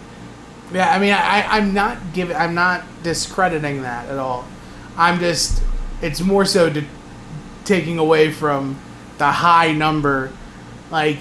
Yeah, 0.73 0.89
I 0.93 0.99
mean, 0.99 1.13
I, 1.13 1.45
I'm 1.47 1.73
not 1.73 1.97
giving, 2.13 2.35
I'm 2.35 2.55
not 2.55 2.83
discrediting 3.03 3.83
that 3.83 4.09
at 4.09 4.17
all. 4.17 4.45
I'm 4.97 5.19
just, 5.19 5.61
it's 6.01 6.21
more 6.21 6.45
so 6.45 6.69
to 6.71 6.83
taking 7.65 7.97
away 7.97 8.31
from 8.31 8.79
the 9.17 9.27
high 9.31 9.71
number, 9.71 10.31
like, 10.91 11.17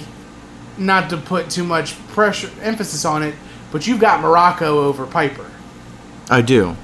not 0.78 1.10
to 1.10 1.16
put 1.16 1.50
too 1.50 1.64
much 1.64 1.94
pressure, 2.08 2.50
emphasis 2.62 3.04
on 3.04 3.22
it, 3.22 3.34
but 3.70 3.86
you've 3.86 4.00
got 4.00 4.20
Muraco 4.24 4.62
over 4.62 5.06
Piper. 5.06 5.50
I 6.30 6.40
do. 6.40 6.76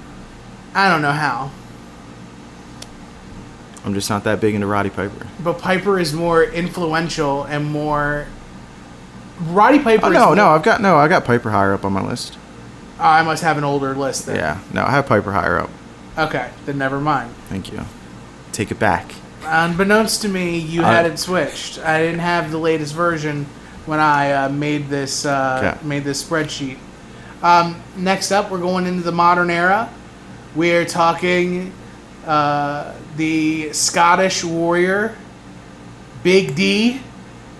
I 0.74 0.88
don't 0.88 1.02
know 1.02 1.12
how, 1.12 1.50
I'm 3.84 3.94
just 3.94 4.10
not 4.10 4.24
that 4.24 4.40
big 4.40 4.54
into 4.54 4.66
Roddy 4.66 4.90
Piper. 4.90 5.26
but 5.42 5.58
Piper 5.58 5.98
is 5.98 6.12
more 6.12 6.44
influential 6.44 7.44
and 7.44 7.64
more. 7.64 8.26
Roddy 9.46 9.78
Piper. 9.78 10.04
Oh 10.06 10.08
is 10.08 10.14
no, 10.14 10.26
more- 10.26 10.36
no, 10.36 10.48
I've 10.50 10.62
got 10.62 10.80
no, 10.82 10.96
I 10.96 11.08
got 11.08 11.24
Piper 11.24 11.50
higher 11.50 11.72
up 11.72 11.84
on 11.84 11.92
my 11.94 12.06
list. 12.06 12.36
Oh, 13.00 13.04
I 13.04 13.22
must 13.22 13.42
have 13.42 13.56
an 13.56 13.64
older 13.64 13.94
list 13.94 14.26
then. 14.26 14.36
Yeah, 14.36 14.58
no, 14.74 14.84
I 14.84 14.90
have 14.90 15.06
Piper 15.06 15.32
higher 15.32 15.58
up. 15.58 15.70
Okay, 16.18 16.50
then 16.66 16.76
never 16.76 17.00
mind. 17.00 17.34
Thank 17.48 17.72
you. 17.72 17.80
Take 18.52 18.70
it 18.70 18.78
back. 18.78 19.14
Unbeknownst 19.44 20.20
to 20.22 20.28
me, 20.28 20.58
you 20.58 20.82
Uh, 20.82 20.86
had 20.86 21.06
it 21.06 21.18
switched. 21.18 21.78
I 21.78 22.00
didn't 22.02 22.18
have 22.20 22.50
the 22.50 22.58
latest 22.58 22.94
version 22.94 23.46
when 23.86 24.00
I 24.00 24.32
uh, 24.32 24.48
made 24.50 24.90
this 24.90 25.24
uh, 25.24 25.60
Okay. 25.76 25.86
made 25.86 26.04
this 26.04 26.22
spreadsheet. 26.22 26.76
Um, 27.42 27.76
next 27.96 28.32
up, 28.32 28.50
we're 28.50 28.58
going 28.58 28.86
into 28.86 29.02
the 29.02 29.12
modern 29.12 29.50
era. 29.50 29.88
We're 30.54 30.84
talking 30.84 31.72
uh, 32.26 32.92
the 33.16 33.72
Scottish 33.72 34.44
warrior, 34.44 35.14
Big 36.22 36.54
D, 36.54 37.00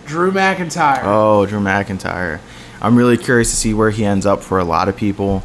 Drew 0.04 0.32
McIntyre. 0.32 1.00
Oh, 1.04 1.46
Drew 1.46 1.60
McIntyre. 1.60 2.40
I'm 2.80 2.96
really 2.96 3.18
curious 3.18 3.50
to 3.50 3.56
see 3.56 3.74
where 3.74 3.90
he 3.90 4.04
ends 4.04 4.24
up 4.24 4.42
for 4.42 4.58
a 4.58 4.64
lot 4.64 4.88
of 4.88 4.96
people. 4.96 5.42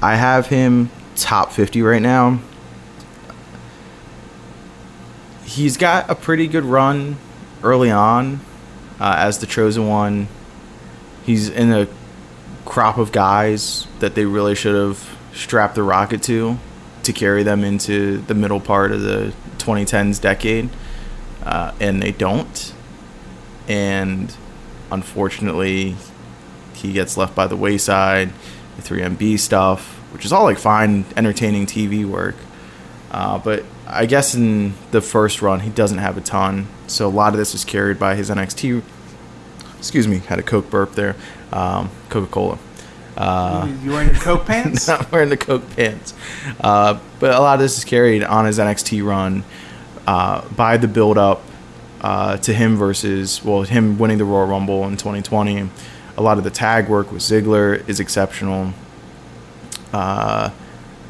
I 0.00 0.14
have 0.14 0.46
him 0.46 0.90
top 1.16 1.52
50 1.52 1.82
right 1.82 2.00
now. 2.00 2.40
He's 5.44 5.76
got 5.76 6.08
a 6.08 6.14
pretty 6.14 6.46
good 6.46 6.64
run 6.64 7.16
early 7.62 7.90
on 7.90 8.40
uh, 9.00 9.14
as 9.18 9.38
the 9.38 9.46
chosen 9.46 9.88
one. 9.88 10.28
He's 11.24 11.48
in 11.48 11.72
a 11.72 11.88
crop 12.64 12.98
of 12.98 13.12
guys 13.12 13.86
that 13.98 14.14
they 14.14 14.24
really 14.24 14.54
should 14.54 14.74
have 14.74 15.16
strapped 15.32 15.74
the 15.74 15.82
rocket 15.82 16.22
to 16.24 16.58
to 17.02 17.12
carry 17.12 17.42
them 17.42 17.64
into 17.64 18.18
the 18.18 18.34
middle 18.34 18.60
part 18.60 18.92
of 18.92 19.00
the 19.00 19.32
2010s 19.56 20.20
decade, 20.20 20.68
uh, 21.42 21.72
and 21.80 22.02
they 22.02 22.12
don't. 22.12 22.74
And 23.66 24.34
unfortunately, 24.90 25.96
he 26.82 26.92
gets 26.92 27.16
left 27.16 27.34
by 27.34 27.46
the 27.46 27.56
wayside. 27.56 28.30
The 28.76 28.82
3MB 28.82 29.38
stuff, 29.40 29.94
which 30.12 30.24
is 30.24 30.32
all 30.32 30.44
like 30.44 30.58
fine, 30.58 31.04
entertaining 31.16 31.66
TV 31.66 32.04
work. 32.04 32.36
Uh, 33.10 33.38
but 33.38 33.64
I 33.86 34.06
guess 34.06 34.34
in 34.34 34.74
the 34.90 35.00
first 35.00 35.42
run, 35.42 35.60
he 35.60 35.70
doesn't 35.70 35.98
have 35.98 36.16
a 36.16 36.20
ton. 36.20 36.68
So 36.86 37.08
a 37.08 37.10
lot 37.10 37.32
of 37.32 37.38
this 37.38 37.54
is 37.54 37.64
carried 37.64 37.98
by 37.98 38.14
his 38.14 38.30
NXT. 38.30 38.82
Excuse 39.78 40.06
me, 40.06 40.18
had 40.18 40.38
a 40.38 40.42
Coke 40.42 40.70
burp 40.70 40.92
there. 40.92 41.16
Um, 41.52 41.90
Coca 42.08 42.30
Cola. 42.30 42.58
Uh, 43.16 43.68
you 43.82 43.90
wearing 43.90 44.08
your 44.10 44.18
Coke 44.18 44.46
pants? 44.46 44.86
not 44.86 45.10
wearing 45.10 45.28
the 45.28 45.36
Coke 45.36 45.68
pants. 45.74 46.14
Uh, 46.60 47.00
but 47.18 47.34
a 47.34 47.40
lot 47.40 47.54
of 47.54 47.60
this 47.60 47.78
is 47.78 47.84
carried 47.84 48.22
on 48.22 48.44
his 48.44 48.58
NXT 48.58 49.04
run 49.04 49.42
uh, 50.06 50.46
by 50.50 50.76
the 50.76 50.86
build 50.86 51.18
up 51.18 51.42
uh, 52.00 52.36
to 52.38 52.52
him 52.54 52.76
versus, 52.76 53.44
well, 53.44 53.62
him 53.62 53.98
winning 53.98 54.18
the 54.18 54.24
Royal 54.24 54.46
Rumble 54.46 54.84
in 54.84 54.96
2020. 54.96 55.68
A 56.18 56.22
lot 56.22 56.36
of 56.36 56.44
the 56.44 56.50
tag 56.50 56.88
work 56.88 57.12
with 57.12 57.22
Ziggler 57.22 57.88
is 57.88 58.00
exceptional. 58.00 58.72
Uh, 59.92 60.50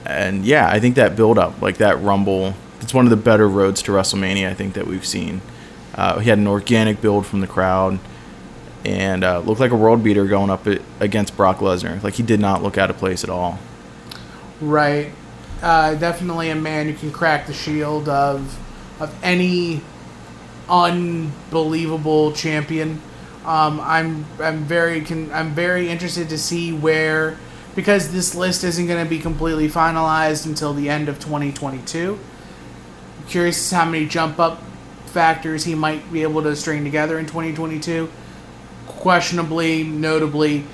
and 0.05 0.45
yeah, 0.45 0.69
I 0.69 0.81
think 0.81 0.97
that 0.97 1.17
build 1.17 1.39
up, 1.39 1.63
like 1.63 1.79
that 1.79 2.01
Rumble, 2.03 2.55
it's 2.81 2.93
one 2.93 3.07
of 3.07 3.11
the 3.11 3.17
better 3.17 3.49
roads 3.49 3.81
to 3.83 3.93
WrestleMania 3.93 4.49
I 4.49 4.55
think 4.55 4.75
that 4.75 4.87
we've 4.87 5.07
seen. 5.07 5.41
Uh, 5.95 6.19
he 6.21 6.29
had 6.29 6.39
an 6.39 6.47
organic 6.47 7.01
build 7.01 7.27
from 7.27 7.41
the 7.41 7.47
crowd, 7.47 7.99
and 8.85 9.25
uh, 9.25 9.41
looked 9.41 9.61
like 9.61 9.73
a 9.73 9.77
world 9.77 10.05
beater 10.05 10.27
going 10.27 10.51
up 10.51 10.67
against 11.01 11.37
Brock 11.37 11.59
Lesnar. 11.59 12.03
Like 12.03 12.15
he 12.15 12.23
did 12.23 12.39
not 12.39 12.63
look 12.63 12.79
out 12.79 12.91
of 12.91 12.99
place 12.99 13.25
at 13.25 13.31
all. 13.31 13.59
Right. 14.61 15.11
Uh, 15.63 15.95
definitely 15.95 16.51
a 16.51 16.55
man 16.55 16.87
who 16.87 16.95
can 16.95 17.11
crack 17.11 17.47
the 17.47 17.53
shield 17.53 18.09
of 18.09 18.59
of 19.01 19.17
any 19.23 19.81
unbelievable 20.69 22.33
champion. 22.33 23.01
Um, 23.49 23.81
I'm 23.81 24.27
I'm 24.41 24.65
very 24.65 25.01
con- 25.01 25.31
I'm 25.33 25.55
very 25.55 25.89
interested 25.89 26.29
to 26.29 26.37
see 26.39 26.71
where 26.71 27.39
because 27.75 28.13
this 28.13 28.35
list 28.35 28.63
isn't 28.63 28.87
going 28.87 29.03
to 29.03 29.09
be 29.09 29.19
completely 29.19 29.69
finalized 29.69 30.45
until 30.45 30.75
the 30.75 30.91
end 30.91 31.09
of 31.09 31.19
2022. 31.19 32.19
curious 33.27 33.59
as 33.59 33.71
to 33.71 33.77
how 33.77 33.85
many 33.87 34.05
jump 34.07 34.39
up 34.39 34.63
factors 35.07 35.65
he 35.65 35.75
might 35.75 36.13
be 36.13 36.23
able 36.23 36.43
to 36.43 36.55
string 36.57 36.85
together 36.85 37.19
in 37.19 37.25
2022. 37.25 38.11
Questionably, 38.87 39.83
notably, 39.83 40.65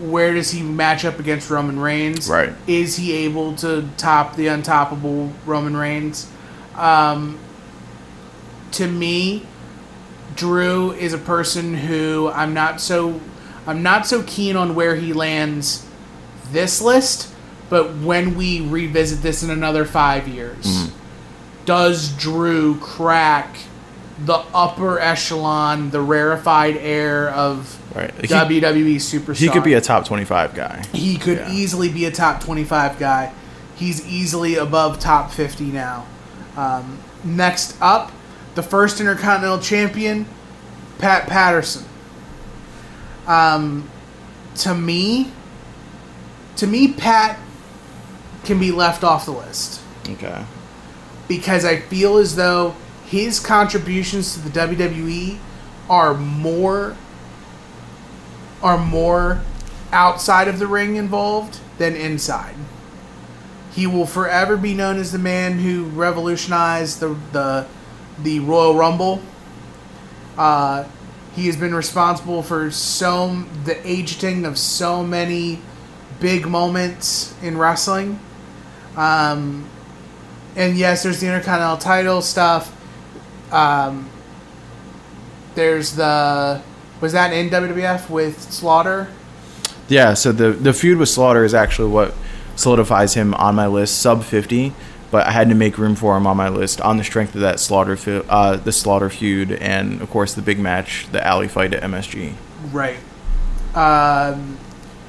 where 0.00 0.34
does 0.34 0.50
he 0.50 0.62
match 0.62 1.04
up 1.04 1.20
against 1.20 1.50
Roman 1.50 1.78
Reigns? 1.78 2.28
Right. 2.28 2.52
Is 2.66 2.96
he 2.96 3.12
able 3.12 3.54
to 3.56 3.88
top 3.96 4.34
the 4.34 4.46
untoppable 4.46 5.32
Roman 5.46 5.76
Reigns? 5.76 6.28
Um, 6.74 7.38
to 8.72 8.88
me, 8.88 9.46
Drew 10.38 10.92
is 10.92 11.12
a 11.12 11.18
person 11.18 11.74
who 11.74 12.30
I'm 12.32 12.54
not 12.54 12.80
so 12.80 13.20
I'm 13.66 13.82
not 13.82 14.06
so 14.06 14.22
keen 14.22 14.56
on 14.56 14.74
where 14.74 14.96
he 14.96 15.12
lands 15.12 15.84
this 16.52 16.80
list, 16.80 17.28
but 17.68 17.96
when 17.96 18.34
we 18.36 18.60
revisit 18.62 19.20
this 19.20 19.42
in 19.42 19.50
another 19.50 19.84
five 19.84 20.26
years, 20.26 20.90
does 21.66 22.10
Drew 22.16 22.76
crack 22.78 23.56
the 24.24 24.42
upper 24.54 24.98
echelon, 24.98 25.90
the 25.90 26.00
rarefied 26.00 26.76
air 26.78 27.28
of 27.30 27.78
Right. 27.94 28.12
He- 28.20 28.26
WWE 28.28 28.96
superstar? 28.96 29.36
He 29.36 29.48
could 29.48 29.64
be 29.64 29.74
a 29.74 29.80
top 29.80 30.04
25 30.04 30.54
guy. 30.54 30.84
He 30.92 31.16
could 31.16 31.38
Yeah. 31.38 31.50
easily 31.52 31.88
be 31.88 32.04
a 32.04 32.10
top 32.10 32.40
25 32.42 32.98
guy. 32.98 33.32
He's 33.74 34.06
easily 34.06 34.56
above 34.56 34.98
top 34.98 35.30
50 35.32 35.66
now. 35.66 36.04
Um, 36.56 36.98
next 37.24 37.74
up, 37.80 38.12
the 38.58 38.62
first 38.64 38.98
Intercontinental 39.00 39.60
Champion, 39.60 40.26
Pat 40.98 41.28
Patterson. 41.28 41.84
Um, 43.24 43.88
to 44.56 44.74
me, 44.74 45.30
to 46.56 46.66
me, 46.66 46.92
Pat 46.92 47.38
can 48.42 48.58
be 48.58 48.72
left 48.72 49.04
off 49.04 49.26
the 49.26 49.30
list 49.30 49.80
Okay. 50.08 50.44
because 51.28 51.64
I 51.64 51.78
feel 51.82 52.16
as 52.16 52.34
though 52.34 52.74
his 53.06 53.38
contributions 53.38 54.34
to 54.34 54.40
the 54.40 54.50
WWE 54.50 55.38
are 55.88 56.14
more 56.14 56.96
are 58.60 58.76
more 58.78 59.40
outside 59.92 60.48
of 60.48 60.58
the 60.58 60.66
ring 60.66 60.96
involved 60.96 61.60
than 61.78 61.94
inside. 61.94 62.56
He 63.72 63.86
will 63.86 64.06
forever 64.06 64.56
be 64.56 64.74
known 64.74 64.98
as 64.98 65.12
the 65.12 65.18
man 65.18 65.60
who 65.60 65.84
revolutionized 65.84 66.98
the 66.98 67.14
the, 67.30 67.66
the 68.22 68.40
Royal 68.40 68.74
Rumble. 68.74 69.22
Uh, 70.36 70.84
he 71.34 71.46
has 71.46 71.56
been 71.56 71.74
responsible 71.74 72.42
for 72.42 72.70
so 72.70 73.44
the 73.64 73.78
agenting 73.88 74.44
of 74.44 74.58
so 74.58 75.04
many 75.04 75.60
big 76.20 76.46
moments 76.46 77.34
in 77.42 77.56
wrestling. 77.56 78.18
Um, 78.96 79.68
and 80.56 80.76
yes, 80.76 81.04
there's 81.04 81.20
the 81.20 81.26
Intercontinental 81.26 81.76
title 81.76 82.22
stuff. 82.22 82.74
Um, 83.52 84.10
there's 85.54 85.94
the 85.94 86.62
was 87.00 87.12
that 87.12 87.32
in 87.32 87.48
WWF 87.48 88.10
with 88.10 88.40
Slaughter? 88.52 89.08
Yeah, 89.88 90.14
so 90.14 90.32
the 90.32 90.50
the 90.50 90.72
feud 90.72 90.98
with 90.98 91.08
Slaughter 91.08 91.44
is 91.44 91.54
actually 91.54 91.90
what 91.90 92.14
solidifies 92.56 93.14
him 93.14 93.34
on 93.34 93.54
my 93.54 93.66
list, 93.66 94.00
sub 94.00 94.24
50. 94.24 94.74
But 95.10 95.26
I 95.26 95.30
had 95.30 95.48
to 95.48 95.54
make 95.54 95.78
room 95.78 95.94
for 95.94 96.16
him 96.16 96.26
on 96.26 96.36
my 96.36 96.50
list 96.50 96.80
on 96.82 96.98
the 96.98 97.04
strength 97.04 97.34
of 97.34 97.40
that 97.40 97.58
Slaughter, 97.60 97.96
fe- 97.96 98.22
uh, 98.28 98.56
the 98.56 98.72
Slaughter 98.72 99.08
feud, 99.08 99.52
and 99.52 100.02
of 100.02 100.10
course 100.10 100.34
the 100.34 100.42
big 100.42 100.58
match, 100.58 101.06
the 101.12 101.26
alley 101.26 101.48
fight 101.48 101.72
at 101.72 101.82
MSG. 101.82 102.34
Right. 102.72 102.98
Um, 103.74 104.58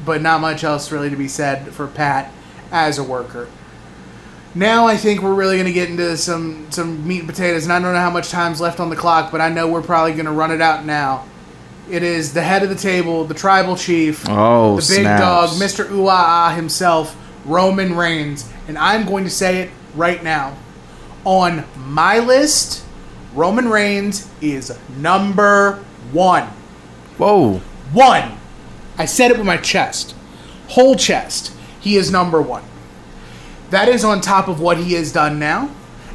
but 0.06 0.22
not 0.22 0.42
much 0.42 0.64
else 0.64 0.92
really 0.92 1.10
to 1.10 1.16
be 1.16 1.28
said 1.28 1.74
for 1.74 1.88
Pat 1.88 2.32
as 2.72 2.98
a 2.98 3.04
worker. 3.04 3.48
Now 4.56 4.88
I 4.88 4.98
think 4.98 5.22
we're 5.22 5.34
really 5.34 5.56
going 5.58 5.68
to 5.68 5.74
get 5.74 5.90
into 5.90 6.18
some 6.18 6.72
some 6.72 7.08
meat 7.08 7.20
and 7.20 7.28
potatoes, 7.30 7.66
and 7.66 7.74
I 7.74 7.80
don't 7.80 7.94
know 7.94 8.00
how 8.00 8.10
much 8.10 8.30
time's 8.30 8.60
left 8.62 8.80
on 8.80 8.90
the 8.90 8.96
clock, 8.96 9.32
but 9.32 9.42
I 9.42 9.50
know 9.50 9.68
we're 9.68 9.82
probably 9.82 10.14
going 10.14 10.26
to 10.26 10.32
run 10.32 10.52
it 10.52 10.62
out 10.62 10.86
now. 10.86 11.26
It 11.90 12.04
is 12.04 12.34
the 12.34 12.42
head 12.42 12.64
of 12.64 12.70
the 12.70 12.76
table, 12.76 13.26
the 13.26 13.34
tribal 13.34 13.76
chief, 13.76 14.24
Oh, 14.30 14.76
the 14.76 14.82
big 14.82 15.02
snaps. 15.02 15.22
dog, 15.22 15.50
Mr. 15.62 15.86
Uaa 15.90 16.56
himself, 16.56 17.16
Roman 17.46 17.96
Reigns, 17.96 18.50
and 18.68 18.78
I'm 18.78 19.06
going 19.06 19.24
to 19.24 19.30
say 19.30 19.62
it 19.64 19.72
right 20.00 20.24
now. 20.24 20.58
On 21.26 21.66
my 21.78 22.20
list, 22.20 22.84
Roman 23.34 23.70
Reigns 23.70 24.28
is 24.42 24.76
number 24.98 25.84
one. 26.12 26.46
Whoa. 27.18 27.58
One. 27.92 28.38
I 28.98 29.06
said 29.06 29.30
it 29.30 29.38
with 29.38 29.46
my 29.46 29.58
chest. 29.58 30.16
Whole 30.70 30.96
chest. 30.96 31.54
He 31.80 31.96
is 31.96 32.12
number 32.12 32.42
one. 32.42 32.64
That 33.70 33.88
is 33.88 34.04
on 34.04 34.22
top 34.22 34.48
of 34.48 34.60
what 34.60 34.78
he 34.78 34.94
has 34.94 35.12
done 35.12 35.38
now. 35.38 35.70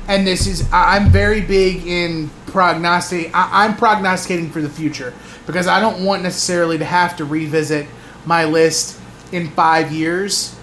And 0.08 0.26
this 0.26 0.46
is, 0.46 0.68
I'm 0.72 1.10
very 1.10 1.40
big 1.40 1.86
in 1.86 2.30
prognosticating. 2.46 3.30
I'm 3.34 3.76
prognosticating 3.76 4.50
for 4.50 4.60
the 4.60 4.68
future 4.68 5.14
because 5.46 5.66
I 5.66 5.80
don't 5.80 6.04
want 6.04 6.22
necessarily 6.22 6.78
to 6.78 6.84
have 6.84 7.16
to 7.16 7.24
revisit 7.24 7.86
my 8.26 8.44
list 8.44 9.00
in 9.32 9.50
five 9.50 9.92
years 9.92 10.53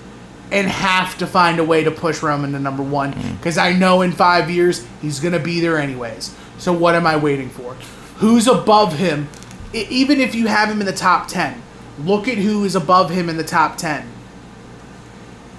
and 0.52 0.68
have 0.68 1.18
to 1.18 1.26
find 1.26 1.60
a 1.60 1.64
way 1.64 1.84
to 1.84 1.92
push 1.92 2.22
Roman 2.22 2.52
to 2.52 2.60
number 2.60 2.84
one 2.84 3.14
mm. 3.14 3.38
because 3.38 3.58
I 3.58 3.74
know 3.74 4.02
in 4.02 4.12
five 4.12 4.50
years 4.50 4.86
he's 5.02 5.20
going 5.20 5.34
to 5.34 5.40
be 5.40 5.62
there 5.62 5.78
anyways. 5.78 6.36
So 6.58 6.74
what 6.74 6.94
am 6.94 7.08
I 7.08 7.16
waiting 7.16 7.50
for? 7.50 7.74
Who's 8.18 8.48
above 8.48 8.94
him? 8.94 9.30
Even 9.74 10.20
if 10.20 10.36
you 10.36 10.48
have 10.48 10.70
him 10.70 10.82
in 10.82 10.86
the 10.86 10.94
top 10.94 11.28
10, 11.28 11.62
look 12.00 12.28
at 12.28 12.38
who 12.38 12.66
is 12.66 12.76
above 12.76 13.10
him 13.10 13.30
in 13.30 13.38
the 13.38 13.44
top 13.44 13.78
10. 13.78 14.06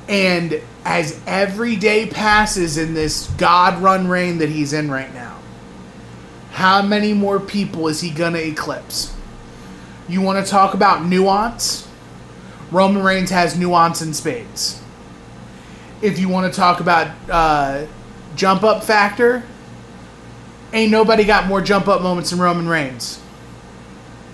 And 0.09 0.61
as 0.85 1.19
every 1.27 1.77
day 1.77 2.07
passes 2.07 2.77
in 2.77 2.93
this 2.93 3.29
God 3.39 3.83
run 3.83 4.09
reign 4.09 4.39
that 4.39 4.51
he's 4.51 4.75
in 4.75 4.91
right 4.91 5.13
now, 5.15 5.39
how 6.51 6.83
many 6.83 7.15
more 7.15 7.41
people 7.41 7.89
is 7.89 8.03
he 8.03 8.11
going 8.11 8.35
to 8.35 8.47
eclipse? 8.47 9.15
You 10.07 10.21
want 10.21 10.45
to 10.45 10.51
talk 10.51 10.75
about 10.75 11.05
nuance? 11.07 11.89
Roman 12.71 13.03
Reigns 13.03 13.31
has 13.31 13.59
nuance 13.59 14.03
in 14.03 14.13
spades. 14.13 14.82
If 16.03 16.19
you 16.19 16.29
want 16.29 16.53
to 16.53 16.57
talk 16.57 16.81
about 16.81 17.13
uh, 17.31 17.87
jump 18.35 18.65
up 18.65 18.83
factor, 18.83 19.45
ain't 20.73 20.91
nobody 20.91 21.25
got 21.25 21.47
more 21.47 21.61
jump 21.61 21.87
up 21.87 22.03
moments 22.03 22.31
than 22.31 22.41
Roman 22.41 22.69
Reigns. 22.69 23.21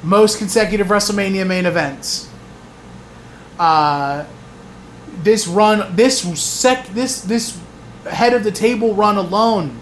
Most 0.03 0.39
consecutive 0.39 0.87
WrestleMania 0.87 1.47
main 1.47 1.67
events. 1.67 2.29
Uh, 3.59 4.25
this 5.23 5.47
run, 5.47 5.95
this 5.95 6.23
sec, 6.41 6.87
this 6.89 7.21
this 7.21 7.61
head 8.11 8.33
of 8.33 8.45
the 8.45 8.53
table 8.53 8.95
run 8.95 9.19
alone 9.19 9.79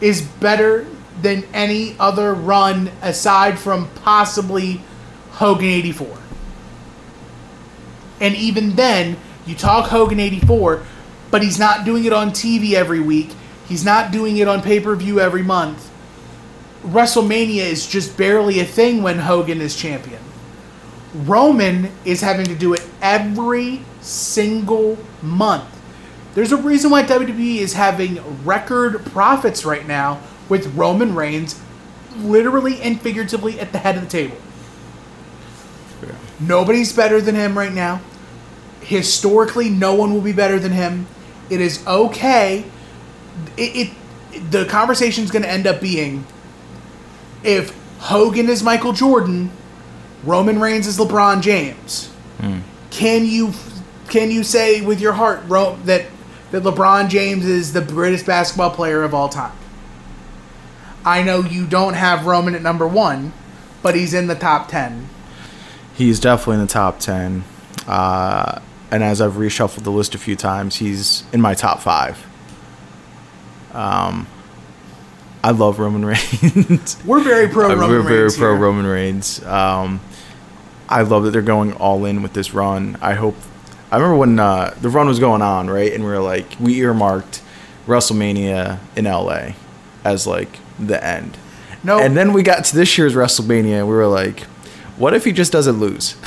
is 0.00 0.22
better 0.22 0.86
than 1.20 1.44
any 1.52 1.96
other 1.98 2.32
run 2.32 2.90
aside 3.02 3.58
from 3.58 3.88
possibly 3.96 4.80
Hogan 5.32 5.66
84. 5.66 6.18
And 8.20 8.36
even 8.36 8.76
then, 8.76 9.16
you 9.46 9.54
talk 9.54 9.90
Hogan 9.90 10.20
84, 10.20 10.82
but 11.30 11.42
he's 11.42 11.58
not 11.58 11.84
doing 11.84 12.04
it 12.04 12.12
on 12.12 12.30
TV 12.30 12.72
every 12.74 13.00
week. 13.00 13.30
He's 13.66 13.84
not 13.84 14.12
doing 14.12 14.36
it 14.36 14.48
on 14.48 14.62
pay 14.62 14.80
per 14.80 14.94
view 14.94 15.20
every 15.20 15.42
month. 15.42 15.90
WrestleMania 16.84 17.64
is 17.64 17.86
just 17.86 18.16
barely 18.16 18.60
a 18.60 18.64
thing 18.64 19.02
when 19.02 19.20
Hogan 19.20 19.60
is 19.60 19.76
champion. 19.76 20.20
Roman 21.14 21.90
is 22.04 22.20
having 22.20 22.46
to 22.46 22.54
do 22.54 22.74
it 22.74 22.84
every 23.00 23.82
single 24.00 24.98
month. 25.22 25.68
There's 26.34 26.52
a 26.52 26.56
reason 26.56 26.90
why 26.90 27.02
WWE 27.02 27.56
is 27.56 27.74
having 27.74 28.44
record 28.44 29.04
profits 29.06 29.64
right 29.64 29.86
now 29.86 30.20
with 30.48 30.74
Roman 30.74 31.14
Reigns 31.14 31.60
literally 32.16 32.80
and 32.80 33.00
figuratively 33.00 33.60
at 33.60 33.72
the 33.72 33.78
head 33.78 33.96
of 33.96 34.02
the 34.02 34.08
table. 34.08 34.36
Nobody's 36.40 36.92
better 36.92 37.20
than 37.20 37.34
him 37.34 37.56
right 37.56 37.72
now. 37.72 38.00
Historically, 38.82 39.68
no 39.70 39.94
one 39.94 40.12
will 40.12 40.20
be 40.20 40.32
better 40.32 40.58
than 40.58 40.72
him. 40.72 41.06
It 41.50 41.60
is 41.60 41.86
okay. 41.86 42.64
It, 43.56 43.90
it 44.40 44.50
the 44.50 44.64
conversation's 44.66 45.30
going 45.30 45.42
to 45.42 45.50
end 45.50 45.66
up 45.66 45.80
being 45.80 46.26
if 47.44 47.76
Hogan 47.98 48.48
is 48.48 48.62
Michael 48.62 48.92
Jordan, 48.92 49.50
Roman 50.24 50.60
Reigns 50.60 50.86
is 50.86 50.98
LeBron 50.98 51.42
James. 51.42 52.12
Can 52.90 53.24
you 53.24 53.52
can 54.08 54.30
you 54.30 54.42
say 54.42 54.80
with 54.80 55.00
your 55.00 55.12
heart 55.12 55.42
Ro- 55.46 55.78
that 55.84 56.06
that 56.50 56.62
LeBron 56.62 57.08
James 57.08 57.46
is 57.46 57.72
the 57.72 57.80
greatest 57.80 58.26
basketball 58.26 58.70
player 58.70 59.02
of 59.02 59.14
all 59.14 59.28
time? 59.28 59.56
I 61.04 61.22
know 61.22 61.40
you 61.40 61.66
don't 61.66 61.94
have 61.94 62.26
Roman 62.26 62.54
at 62.54 62.62
number 62.62 62.86
one, 62.86 63.32
but 63.82 63.94
he's 63.94 64.12
in 64.12 64.26
the 64.26 64.34
top 64.34 64.68
ten. 64.68 65.08
He's 65.94 66.18
definitely 66.18 66.54
in 66.54 66.60
the 66.62 66.72
top 66.72 67.00
10. 67.00 67.44
Uh, 67.86 68.60
and 68.92 69.02
as 69.02 69.20
I've 69.22 69.32
reshuffled 69.32 69.82
the 69.84 69.90
list 69.90 70.14
a 70.14 70.18
few 70.18 70.36
times, 70.36 70.76
he's 70.76 71.24
in 71.32 71.40
my 71.40 71.54
top 71.54 71.80
five. 71.80 72.24
Um, 73.72 74.26
I 75.42 75.50
love 75.52 75.78
Roman 75.78 76.04
Reigns. 76.04 77.02
We're 77.04 77.24
very 77.24 77.48
pro 77.48 77.70
Roman 77.70 77.88
We're 77.88 78.02
very 78.02 78.22
Reigns 78.24 78.36
pro 78.36 78.52
here. 78.52 78.62
Roman 78.62 78.86
Reigns. 78.86 79.42
Um, 79.44 80.00
I 80.88 81.02
love 81.02 81.24
that 81.24 81.30
they're 81.30 81.40
going 81.42 81.72
all 81.72 82.04
in 82.04 82.22
with 82.22 82.34
this 82.34 82.52
run. 82.52 82.98
I 83.00 83.14
hope. 83.14 83.34
I 83.90 83.96
remember 83.96 84.16
when 84.16 84.38
uh, 84.38 84.74
the 84.80 84.90
run 84.90 85.06
was 85.08 85.18
going 85.18 85.42
on, 85.42 85.68
right? 85.70 85.92
And 85.92 86.04
we 86.04 86.10
were 86.10 86.20
like, 86.20 86.46
we 86.60 86.76
earmarked 86.80 87.42
WrestleMania 87.86 88.78
in 88.94 89.06
LA 89.06 89.52
as 90.04 90.26
like 90.26 90.58
the 90.78 91.02
end. 91.02 91.38
No, 91.82 91.98
And 91.98 92.16
then 92.16 92.32
we 92.32 92.42
got 92.42 92.64
to 92.66 92.76
this 92.76 92.96
year's 92.96 93.14
WrestleMania, 93.14 93.78
and 93.78 93.88
we 93.88 93.94
were 93.94 94.06
like, 94.06 94.40
what 94.96 95.14
if 95.14 95.24
he 95.24 95.32
just 95.32 95.50
doesn't 95.50 95.80
lose? 95.80 96.14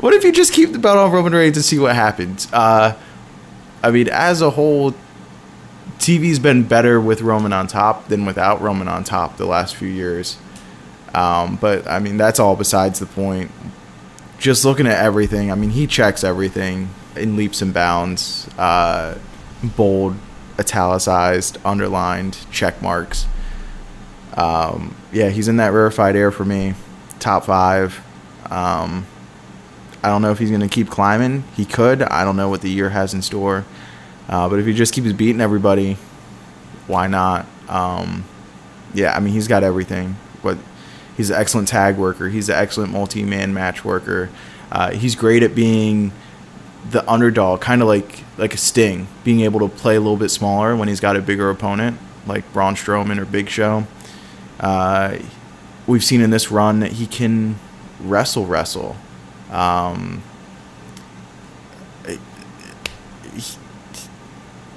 what 0.00 0.14
if 0.14 0.24
you 0.24 0.32
just 0.32 0.52
keep 0.52 0.72
the 0.72 0.78
belt 0.78 0.96
on 0.98 1.10
Roman 1.10 1.32
Reigns 1.32 1.56
and 1.56 1.64
see 1.64 1.78
what 1.78 1.94
happens? 1.94 2.48
Uh, 2.52 2.96
I 3.82 3.90
mean, 3.90 4.08
as 4.08 4.42
a 4.42 4.50
whole, 4.50 4.94
TV's 5.98 6.38
been 6.38 6.64
better 6.64 7.00
with 7.00 7.20
Roman 7.20 7.52
on 7.52 7.66
top 7.66 8.08
than 8.08 8.24
without 8.24 8.60
Roman 8.60 8.88
on 8.88 9.04
top 9.04 9.36
the 9.36 9.46
last 9.46 9.76
few 9.76 9.88
years. 9.88 10.38
Um, 11.14 11.56
but 11.56 11.86
I 11.88 11.98
mean, 11.98 12.16
that's 12.16 12.38
all 12.38 12.56
besides 12.56 12.98
the 12.98 13.06
point. 13.06 13.50
Just 14.38 14.64
looking 14.64 14.86
at 14.86 15.04
everything, 15.04 15.50
I 15.50 15.56
mean, 15.56 15.70
he 15.70 15.86
checks 15.86 16.22
everything 16.22 16.90
in 17.16 17.36
leaps 17.36 17.60
and 17.60 17.74
bounds, 17.74 18.48
uh, 18.56 19.18
bold, 19.76 20.16
italicized, 20.58 21.58
underlined, 21.64 22.38
check 22.52 22.80
marks. 22.80 23.26
Um, 24.34 24.94
yeah, 25.12 25.30
he's 25.30 25.48
in 25.48 25.56
that 25.56 25.72
rarefied 25.72 26.14
air 26.14 26.30
for 26.30 26.44
me. 26.44 26.74
Top 27.18 27.44
five. 27.44 28.00
Um, 28.48 29.06
I 30.02 30.08
don't 30.08 30.22
know 30.22 30.30
if 30.30 30.38
he's 30.38 30.50
going 30.50 30.60
to 30.62 30.68
keep 30.68 30.88
climbing. 30.88 31.44
He 31.56 31.64
could. 31.64 32.02
I 32.02 32.24
don't 32.24 32.36
know 32.36 32.48
what 32.48 32.60
the 32.60 32.70
year 32.70 32.90
has 32.90 33.14
in 33.14 33.22
store. 33.22 33.64
Uh, 34.28 34.48
but 34.48 34.58
if 34.58 34.66
he 34.66 34.72
just 34.72 34.92
keeps 34.92 35.12
beating 35.12 35.40
everybody, 35.40 35.96
why 36.86 37.06
not? 37.06 37.46
Um, 37.68 38.24
yeah, 38.94 39.16
I 39.16 39.20
mean, 39.20 39.32
he's 39.32 39.48
got 39.48 39.64
everything. 39.64 40.16
But 40.42 40.58
he's 41.16 41.30
an 41.30 41.36
excellent 41.40 41.68
tag 41.68 41.96
worker. 41.96 42.28
He's 42.28 42.48
an 42.48 42.56
excellent 42.56 42.92
multi-man 42.92 43.52
match 43.52 43.84
worker. 43.84 44.30
Uh, 44.70 44.90
he's 44.90 45.14
great 45.14 45.42
at 45.42 45.54
being 45.54 46.12
the 46.90 47.08
underdog, 47.10 47.60
kind 47.60 47.82
of 47.82 47.88
like 47.88 48.24
like 48.36 48.54
a 48.54 48.56
Sting, 48.56 49.08
being 49.24 49.40
able 49.40 49.60
to 49.60 49.68
play 49.68 49.96
a 49.96 50.00
little 50.00 50.16
bit 50.16 50.28
smaller 50.28 50.76
when 50.76 50.86
he's 50.88 51.00
got 51.00 51.16
a 51.16 51.20
bigger 51.20 51.50
opponent, 51.50 51.98
like 52.26 52.50
Braun 52.52 52.76
Strowman 52.76 53.18
or 53.18 53.24
Big 53.24 53.48
Show. 53.48 53.84
Uh, 54.60 55.18
we've 55.86 56.04
seen 56.04 56.20
in 56.20 56.30
this 56.30 56.50
run 56.50 56.80
that 56.80 56.92
he 56.92 57.06
can 57.06 57.56
wrestle, 58.00 58.46
wrestle. 58.46 58.96
Um, 59.50 60.22
he, 62.06 62.18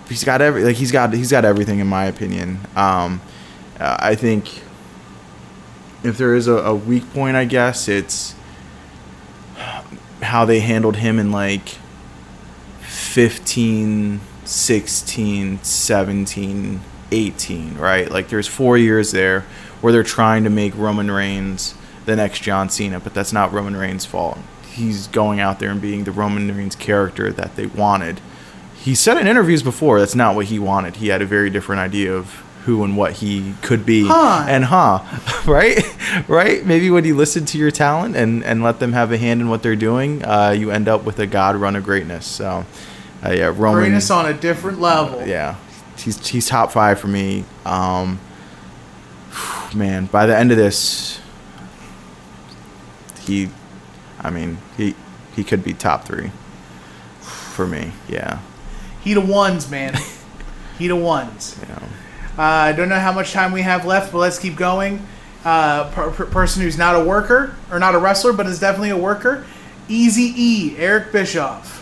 he's 0.09 0.23
got 0.23 0.41
every 0.41 0.63
like 0.63 0.75
he's 0.75 0.91
got 0.91 1.13
he's 1.13 1.31
got 1.31 1.45
everything 1.45 1.79
in 1.79 1.87
my 1.87 2.05
opinion. 2.05 2.59
Um, 2.75 3.21
uh, 3.79 3.97
I 3.99 4.15
think 4.15 4.61
if 6.03 6.17
there 6.17 6.35
is 6.35 6.47
a, 6.47 6.53
a 6.53 6.75
weak 6.75 7.11
point, 7.13 7.35
I 7.35 7.45
guess 7.45 7.87
it's 7.87 8.35
how 10.21 10.45
they 10.45 10.59
handled 10.59 10.97
him 10.97 11.19
in 11.19 11.31
like 11.31 11.77
15, 12.81 14.21
16, 14.45 15.63
17, 15.63 16.81
18, 17.11 17.77
right? 17.77 18.09
Like 18.09 18.29
there's 18.29 18.47
four 18.47 18.77
years 18.77 19.11
there 19.11 19.41
where 19.81 19.91
they're 19.91 20.03
trying 20.03 20.43
to 20.43 20.49
make 20.49 20.75
Roman 20.75 21.09
Reigns 21.09 21.75
the 22.05 22.15
next 22.15 22.41
John 22.41 22.69
Cena, 22.69 22.99
but 22.99 23.13
that's 23.13 23.33
not 23.33 23.51
Roman 23.51 23.75
Reigns' 23.75 24.05
fault. 24.05 24.37
He's 24.71 25.07
going 25.07 25.39
out 25.39 25.59
there 25.59 25.69
and 25.69 25.81
being 25.81 26.05
the 26.05 26.11
Roman 26.11 26.55
Reigns 26.55 26.75
character 26.75 27.31
that 27.31 27.55
they 27.55 27.65
wanted. 27.65 28.21
He 28.75 28.95
said 28.95 29.17
in 29.17 29.27
interviews 29.27 29.61
before 29.61 29.99
that's 29.99 30.15
not 30.15 30.35
what 30.35 30.47
he 30.47 30.57
wanted. 30.57 30.97
He 30.97 31.09
had 31.09 31.21
a 31.21 31.25
very 31.25 31.49
different 31.49 31.81
idea 31.81 32.13
of 32.13 32.43
who 32.65 32.83
and 32.83 32.95
what 32.95 33.13
he 33.13 33.53
could 33.61 33.85
be. 33.85 34.07
Huh. 34.07 34.45
And 34.47 34.65
huh, 34.65 35.03
right? 35.45 35.83
right? 36.27 36.65
Maybe 36.65 36.89
when 36.89 37.05
you 37.05 37.15
listen 37.15 37.45
to 37.45 37.57
your 37.57 37.71
talent 37.71 38.15
and, 38.15 38.43
and 38.43 38.63
let 38.63 38.79
them 38.79 38.93
have 38.93 39.11
a 39.11 39.17
hand 39.17 39.41
in 39.41 39.49
what 39.49 39.63
they're 39.63 39.75
doing, 39.75 40.23
uh, 40.23 40.51
you 40.51 40.71
end 40.71 40.87
up 40.87 41.03
with 41.03 41.19
a 41.19 41.27
God 41.27 41.55
run 41.55 41.75
of 41.75 41.83
greatness. 41.83 42.25
So, 42.25 42.65
uh, 43.23 43.31
yeah, 43.31 43.45
Roman. 43.45 43.73
greatness 43.73 44.09
on 44.09 44.25
a 44.27 44.33
different 44.33 44.79
level. 44.79 45.25
Yeah, 45.25 45.55
he's 45.97 46.27
he's 46.27 46.47
top 46.47 46.71
five 46.71 46.99
for 46.99 47.07
me. 47.07 47.45
Um, 47.65 48.19
man, 49.75 50.05
by 50.05 50.25
the 50.25 50.37
end 50.37 50.51
of 50.51 50.57
this, 50.57 51.19
he, 53.21 53.49
I 54.21 54.29
mean, 54.29 54.57
he 54.77 54.95
he 55.35 55.43
could 55.43 55.63
be 55.63 55.73
top 55.73 56.05
three 56.05 56.31
for 57.21 57.67
me. 57.67 57.91
Yeah, 58.07 58.39
He 59.03 59.13
the 59.13 59.21
ones, 59.21 59.69
man. 59.69 59.95
he 60.77 60.87
the 60.87 60.95
ones. 60.95 61.57
yeah. 61.67 61.79
Uh, 62.37 62.41
I 62.41 62.71
don't 62.71 62.87
know 62.89 62.99
how 62.99 63.11
much 63.11 63.33
time 63.33 63.51
we 63.51 63.61
have 63.61 63.85
left, 63.85 64.11
but 64.11 64.19
let's 64.19 64.39
keep 64.39 64.55
going. 64.55 65.05
Uh, 65.43 65.89
per- 65.91 66.11
per- 66.11 66.25
person 66.27 66.61
who's 66.61 66.77
not 66.77 66.95
a 66.95 67.03
worker 67.03 67.55
or 67.71 67.79
not 67.79 67.93
a 67.95 67.97
wrestler, 67.97 68.31
but 68.31 68.45
is 68.45 68.59
definitely 68.59 68.89
a 68.91 68.97
worker. 68.97 69.43
Easy 69.89 70.33
E, 70.35 70.77
Eric 70.77 71.11
Bischoff. 71.11 71.79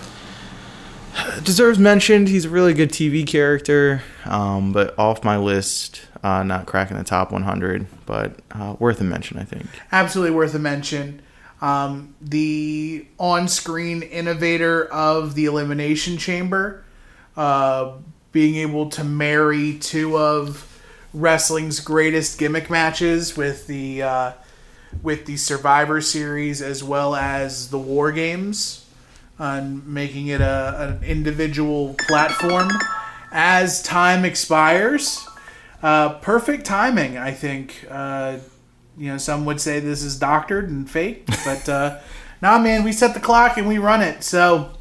deserves 1.44 1.78
mentioned. 1.78 2.28
He's 2.30 2.46
a 2.46 2.50
really 2.50 2.74
good 2.74 2.90
TV 2.90 3.26
character, 3.28 4.02
um, 4.26 4.72
but 4.72 4.98
off 4.98 5.24
my 5.24 5.38
list, 5.38 6.02
uh, 6.24 6.44
not 6.44 6.66
cracking 6.66 6.98
the 6.98 7.04
top 7.04 7.32
100, 7.32 7.86
but 8.06 8.40
uh, 8.52 8.76
worth 8.80 9.00
a 9.02 9.04
mention, 9.04 9.38
I 9.38 9.44
think. 9.44 9.66
Absolutely 9.92 10.36
worth 10.36 10.56
a 10.56 10.60
mention. 10.60 11.22
Um, 11.62 12.16
the 12.22 13.06
on-screen 13.18 14.02
innovator 14.02 14.86
of 14.86 15.36
the 15.36 15.46
Elimination 15.46 16.18
Chamber, 16.18 16.86
uh, 17.36 17.94
being 18.32 18.56
able 18.56 18.90
to 18.92 19.04
marry 19.04 19.78
two 19.78 20.18
of 20.18 20.66
wrestling's 21.14 21.80
greatest 21.80 22.38
gimmick 22.38 22.70
matches 22.70 23.36
with 23.36 23.68
the 23.68 24.04
uh, 24.04 24.32
with 25.04 25.26
the 25.26 25.38
Survivor 25.38 26.02
Series 26.02 26.62
as 26.62 26.84
well 26.84 27.16
as 27.16 27.70
the 27.70 27.80
War 27.80 28.12
Games, 28.12 28.86
and 29.38 29.86
making 29.86 30.28
it 30.28 30.42
a, 30.42 30.98
an 31.00 31.04
individual 31.04 31.96
platform 32.08 32.70
as 33.32 33.82
time 33.84 34.26
expires. 34.26 35.26
Uh, 35.82 36.16
perfect 36.20 36.66
timing, 36.66 37.18
I 37.18 37.32
think. 37.32 37.86
Uh, 37.90 38.38
you 39.00 39.08
know, 39.08 39.18
some 39.18 39.46
would 39.46 39.62
say 39.62 39.80
this 39.80 40.04
is 40.04 40.20
doctored 40.20 40.70
and 40.70 40.90
fake, 40.90 41.26
but 41.46 41.68
uh, 41.70 42.00
nah, 42.42 42.60
man, 42.60 42.84
we 42.84 42.92
set 42.92 43.14
the 43.14 43.20
clock 43.20 43.58
and 43.58 43.68
we 43.68 43.78
run 43.78 44.02
it. 44.02 44.24
So 44.24 44.74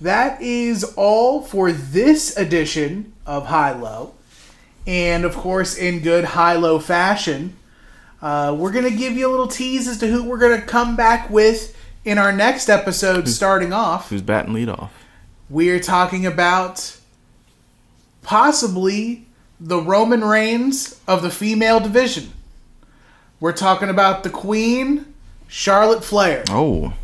that 0.00 0.42
is 0.42 0.82
all 0.96 1.40
for 1.40 1.70
this 1.70 2.36
edition 2.36 3.12
of 3.24 3.46
High 3.46 3.72
Low. 3.72 4.14
And 4.86 5.24
of 5.24 5.34
course, 5.34 5.76
in 5.76 6.00
good 6.00 6.24
high 6.24 6.54
low 6.54 6.78
fashion, 6.78 7.56
uh, 8.22 8.54
we're 8.58 8.72
going 8.72 8.84
to 8.84 8.96
give 8.96 9.14
you 9.14 9.28
a 9.28 9.30
little 9.30 9.48
tease 9.48 9.88
as 9.88 9.98
to 9.98 10.06
who 10.06 10.24
we're 10.24 10.38
going 10.38 10.60
to 10.60 10.66
come 10.66 10.96
back 10.96 11.28
with 11.28 11.76
in 12.04 12.18
our 12.18 12.32
next 12.32 12.68
episode 12.68 13.28
starting 13.28 13.72
off. 13.72 14.10
Who's 14.10 14.22
batting 14.22 14.52
lead 14.52 14.68
off? 14.68 14.92
We're 15.50 15.80
talking 15.80 16.24
about 16.24 16.96
possibly 18.22 19.26
the 19.58 19.80
Roman 19.80 20.22
Reigns 20.22 21.00
of 21.08 21.22
the 21.22 21.30
female 21.30 21.80
division. 21.80 22.32
We're 23.38 23.52
talking 23.52 23.90
about 23.90 24.22
the 24.22 24.30
Queen, 24.30 25.12
Charlotte 25.46 26.02
Flair. 26.02 26.44
Oh, 26.48 26.94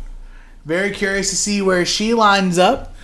Very 0.65 0.91
curious 0.91 1.29
to 1.29 1.35
see 1.35 1.61
where 1.61 1.85
she 1.85 2.13
lines 2.13 2.57
up 2.57 2.95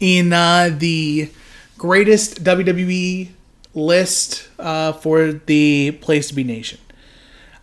in 0.00 0.32
uh, 0.32 0.70
the 0.76 1.30
greatest 1.78 2.42
WWE 2.42 3.28
list 3.74 4.48
uh, 4.58 4.92
for 4.94 5.32
the 5.32 5.92
Place 6.00 6.28
to 6.28 6.34
Be 6.34 6.42
Nation. 6.42 6.80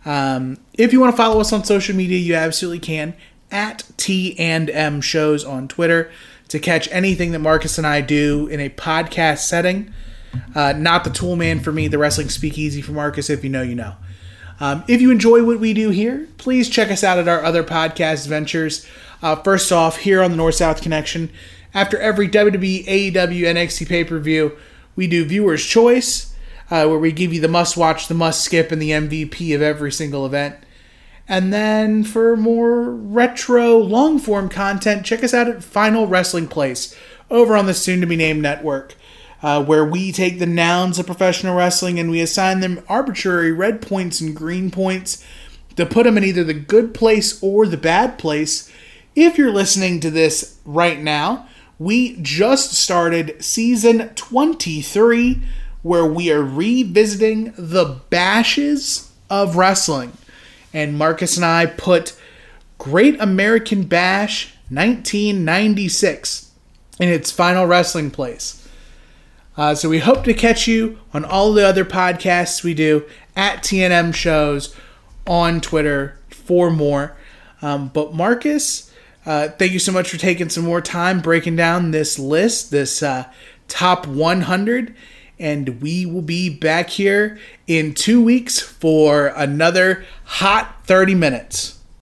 Um, 0.06 0.56
if 0.72 0.92
you 0.92 1.00
want 1.00 1.12
to 1.12 1.16
follow 1.16 1.40
us 1.40 1.52
on 1.52 1.64
social 1.64 1.94
media, 1.94 2.18
you 2.18 2.34
absolutely 2.34 2.78
can 2.78 3.14
at 3.50 3.84
T 3.98 4.38
and 4.38 4.70
M 4.70 5.02
shows 5.02 5.44
on 5.44 5.68
Twitter 5.68 6.10
to 6.48 6.58
catch 6.58 6.88
anything 6.90 7.32
that 7.32 7.40
Marcus 7.40 7.76
and 7.76 7.86
I 7.86 8.00
do 8.00 8.46
in 8.46 8.58
a 8.60 8.70
podcast 8.70 9.40
setting. 9.40 9.92
Uh, 10.54 10.72
not 10.72 11.04
the 11.04 11.10
tool 11.10 11.36
man 11.36 11.60
for 11.60 11.72
me, 11.72 11.88
the 11.88 11.98
wrestling 11.98 12.30
speakeasy 12.30 12.80
for 12.80 12.92
Marcus. 12.92 13.28
If 13.28 13.44
you 13.44 13.50
know, 13.50 13.62
you 13.62 13.74
know. 13.74 13.96
Um, 14.60 14.84
if 14.86 15.00
you 15.00 15.10
enjoy 15.10 15.42
what 15.42 15.58
we 15.58 15.72
do 15.72 15.88
here, 15.88 16.28
please 16.36 16.68
check 16.68 16.90
us 16.90 17.02
out 17.02 17.18
at 17.18 17.28
our 17.28 17.42
other 17.42 17.64
podcast 17.64 18.26
ventures. 18.26 18.86
Uh, 19.22 19.36
first 19.36 19.72
off, 19.72 19.98
here 19.98 20.22
on 20.22 20.30
the 20.30 20.36
North 20.36 20.56
South 20.56 20.82
Connection, 20.82 21.30
after 21.72 21.98
every 21.98 22.28
WWE, 22.28 22.86
AEW, 22.86 23.40
NXT 23.40 23.88
pay 23.88 24.04
per 24.04 24.18
view, 24.18 24.56
we 24.96 25.06
do 25.06 25.24
Viewer's 25.24 25.64
Choice, 25.64 26.34
uh, 26.70 26.86
where 26.86 26.98
we 26.98 27.10
give 27.10 27.32
you 27.32 27.40
the 27.40 27.48
must 27.48 27.76
watch, 27.76 28.06
the 28.06 28.14
must 28.14 28.42
skip, 28.44 28.70
and 28.70 28.82
the 28.82 28.90
MVP 28.90 29.54
of 29.54 29.62
every 29.62 29.90
single 29.90 30.26
event. 30.26 30.56
And 31.26 31.52
then 31.52 32.02
for 32.02 32.36
more 32.36 32.90
retro 32.90 33.78
long 33.78 34.18
form 34.18 34.48
content, 34.48 35.06
check 35.06 35.22
us 35.22 35.32
out 35.32 35.48
at 35.48 35.62
Final 35.62 36.06
Wrestling 36.06 36.48
Place 36.48 36.94
over 37.30 37.56
on 37.56 37.66
the 37.66 37.74
soon 37.74 38.00
to 38.00 38.06
be 38.06 38.16
named 38.16 38.42
network. 38.42 38.96
Uh, 39.42 39.62
where 39.64 39.84
we 39.84 40.12
take 40.12 40.38
the 40.38 40.46
nouns 40.46 40.98
of 40.98 41.06
professional 41.06 41.56
wrestling 41.56 41.98
and 41.98 42.10
we 42.10 42.20
assign 42.20 42.60
them 42.60 42.82
arbitrary 42.88 43.52
red 43.52 43.80
points 43.80 44.20
and 44.20 44.36
green 44.36 44.70
points 44.70 45.24
to 45.76 45.86
put 45.86 46.04
them 46.04 46.18
in 46.18 46.24
either 46.24 46.44
the 46.44 46.54
good 46.54 46.92
place 46.92 47.42
or 47.42 47.66
the 47.66 47.76
bad 47.76 48.18
place. 48.18 48.70
If 49.14 49.38
you're 49.38 49.52
listening 49.52 50.00
to 50.00 50.10
this 50.10 50.58
right 50.64 51.00
now, 51.00 51.48
we 51.78 52.16
just 52.20 52.74
started 52.74 53.42
season 53.42 54.10
23 54.14 55.42
where 55.82 56.04
we 56.04 56.30
are 56.30 56.42
revisiting 56.42 57.54
the 57.56 58.00
bashes 58.10 59.10
of 59.30 59.56
wrestling. 59.56 60.12
And 60.74 60.98
Marcus 60.98 61.36
and 61.36 61.46
I 61.46 61.66
put 61.66 62.14
Great 62.78 63.18
American 63.20 63.84
Bash 63.84 64.54
1996 64.68 66.52
in 67.00 67.08
its 67.08 67.30
final 67.30 67.66
wrestling 67.66 68.10
place. 68.10 68.59
Uh, 69.60 69.74
so 69.74 69.90
we 69.90 69.98
hope 69.98 70.24
to 70.24 70.32
catch 70.32 70.66
you 70.66 70.98
on 71.12 71.22
all 71.22 71.52
the 71.52 71.62
other 71.62 71.84
podcasts 71.84 72.64
we 72.64 72.72
do 72.72 73.04
at 73.36 73.62
TNM 73.62 74.14
shows 74.14 74.74
on 75.26 75.60
Twitter 75.60 76.18
for 76.30 76.70
more. 76.70 77.14
Um, 77.60 77.88
but 77.88 78.14
Marcus, 78.14 78.90
uh, 79.26 79.48
thank 79.48 79.72
you 79.72 79.78
so 79.78 79.92
much 79.92 80.08
for 80.08 80.16
taking 80.16 80.48
some 80.48 80.64
more 80.64 80.80
time 80.80 81.20
breaking 81.20 81.56
down 81.56 81.90
this 81.90 82.18
list, 82.18 82.70
this 82.70 83.02
uh, 83.02 83.30
top 83.68 84.06
100. 84.06 84.94
And 85.38 85.82
we 85.82 86.06
will 86.06 86.22
be 86.22 86.48
back 86.48 86.88
here 86.88 87.38
in 87.66 87.92
two 87.92 88.24
weeks 88.24 88.60
for 88.60 89.26
another 89.26 90.06
hot 90.24 90.86
30 90.86 91.14
minutes. 91.14 91.79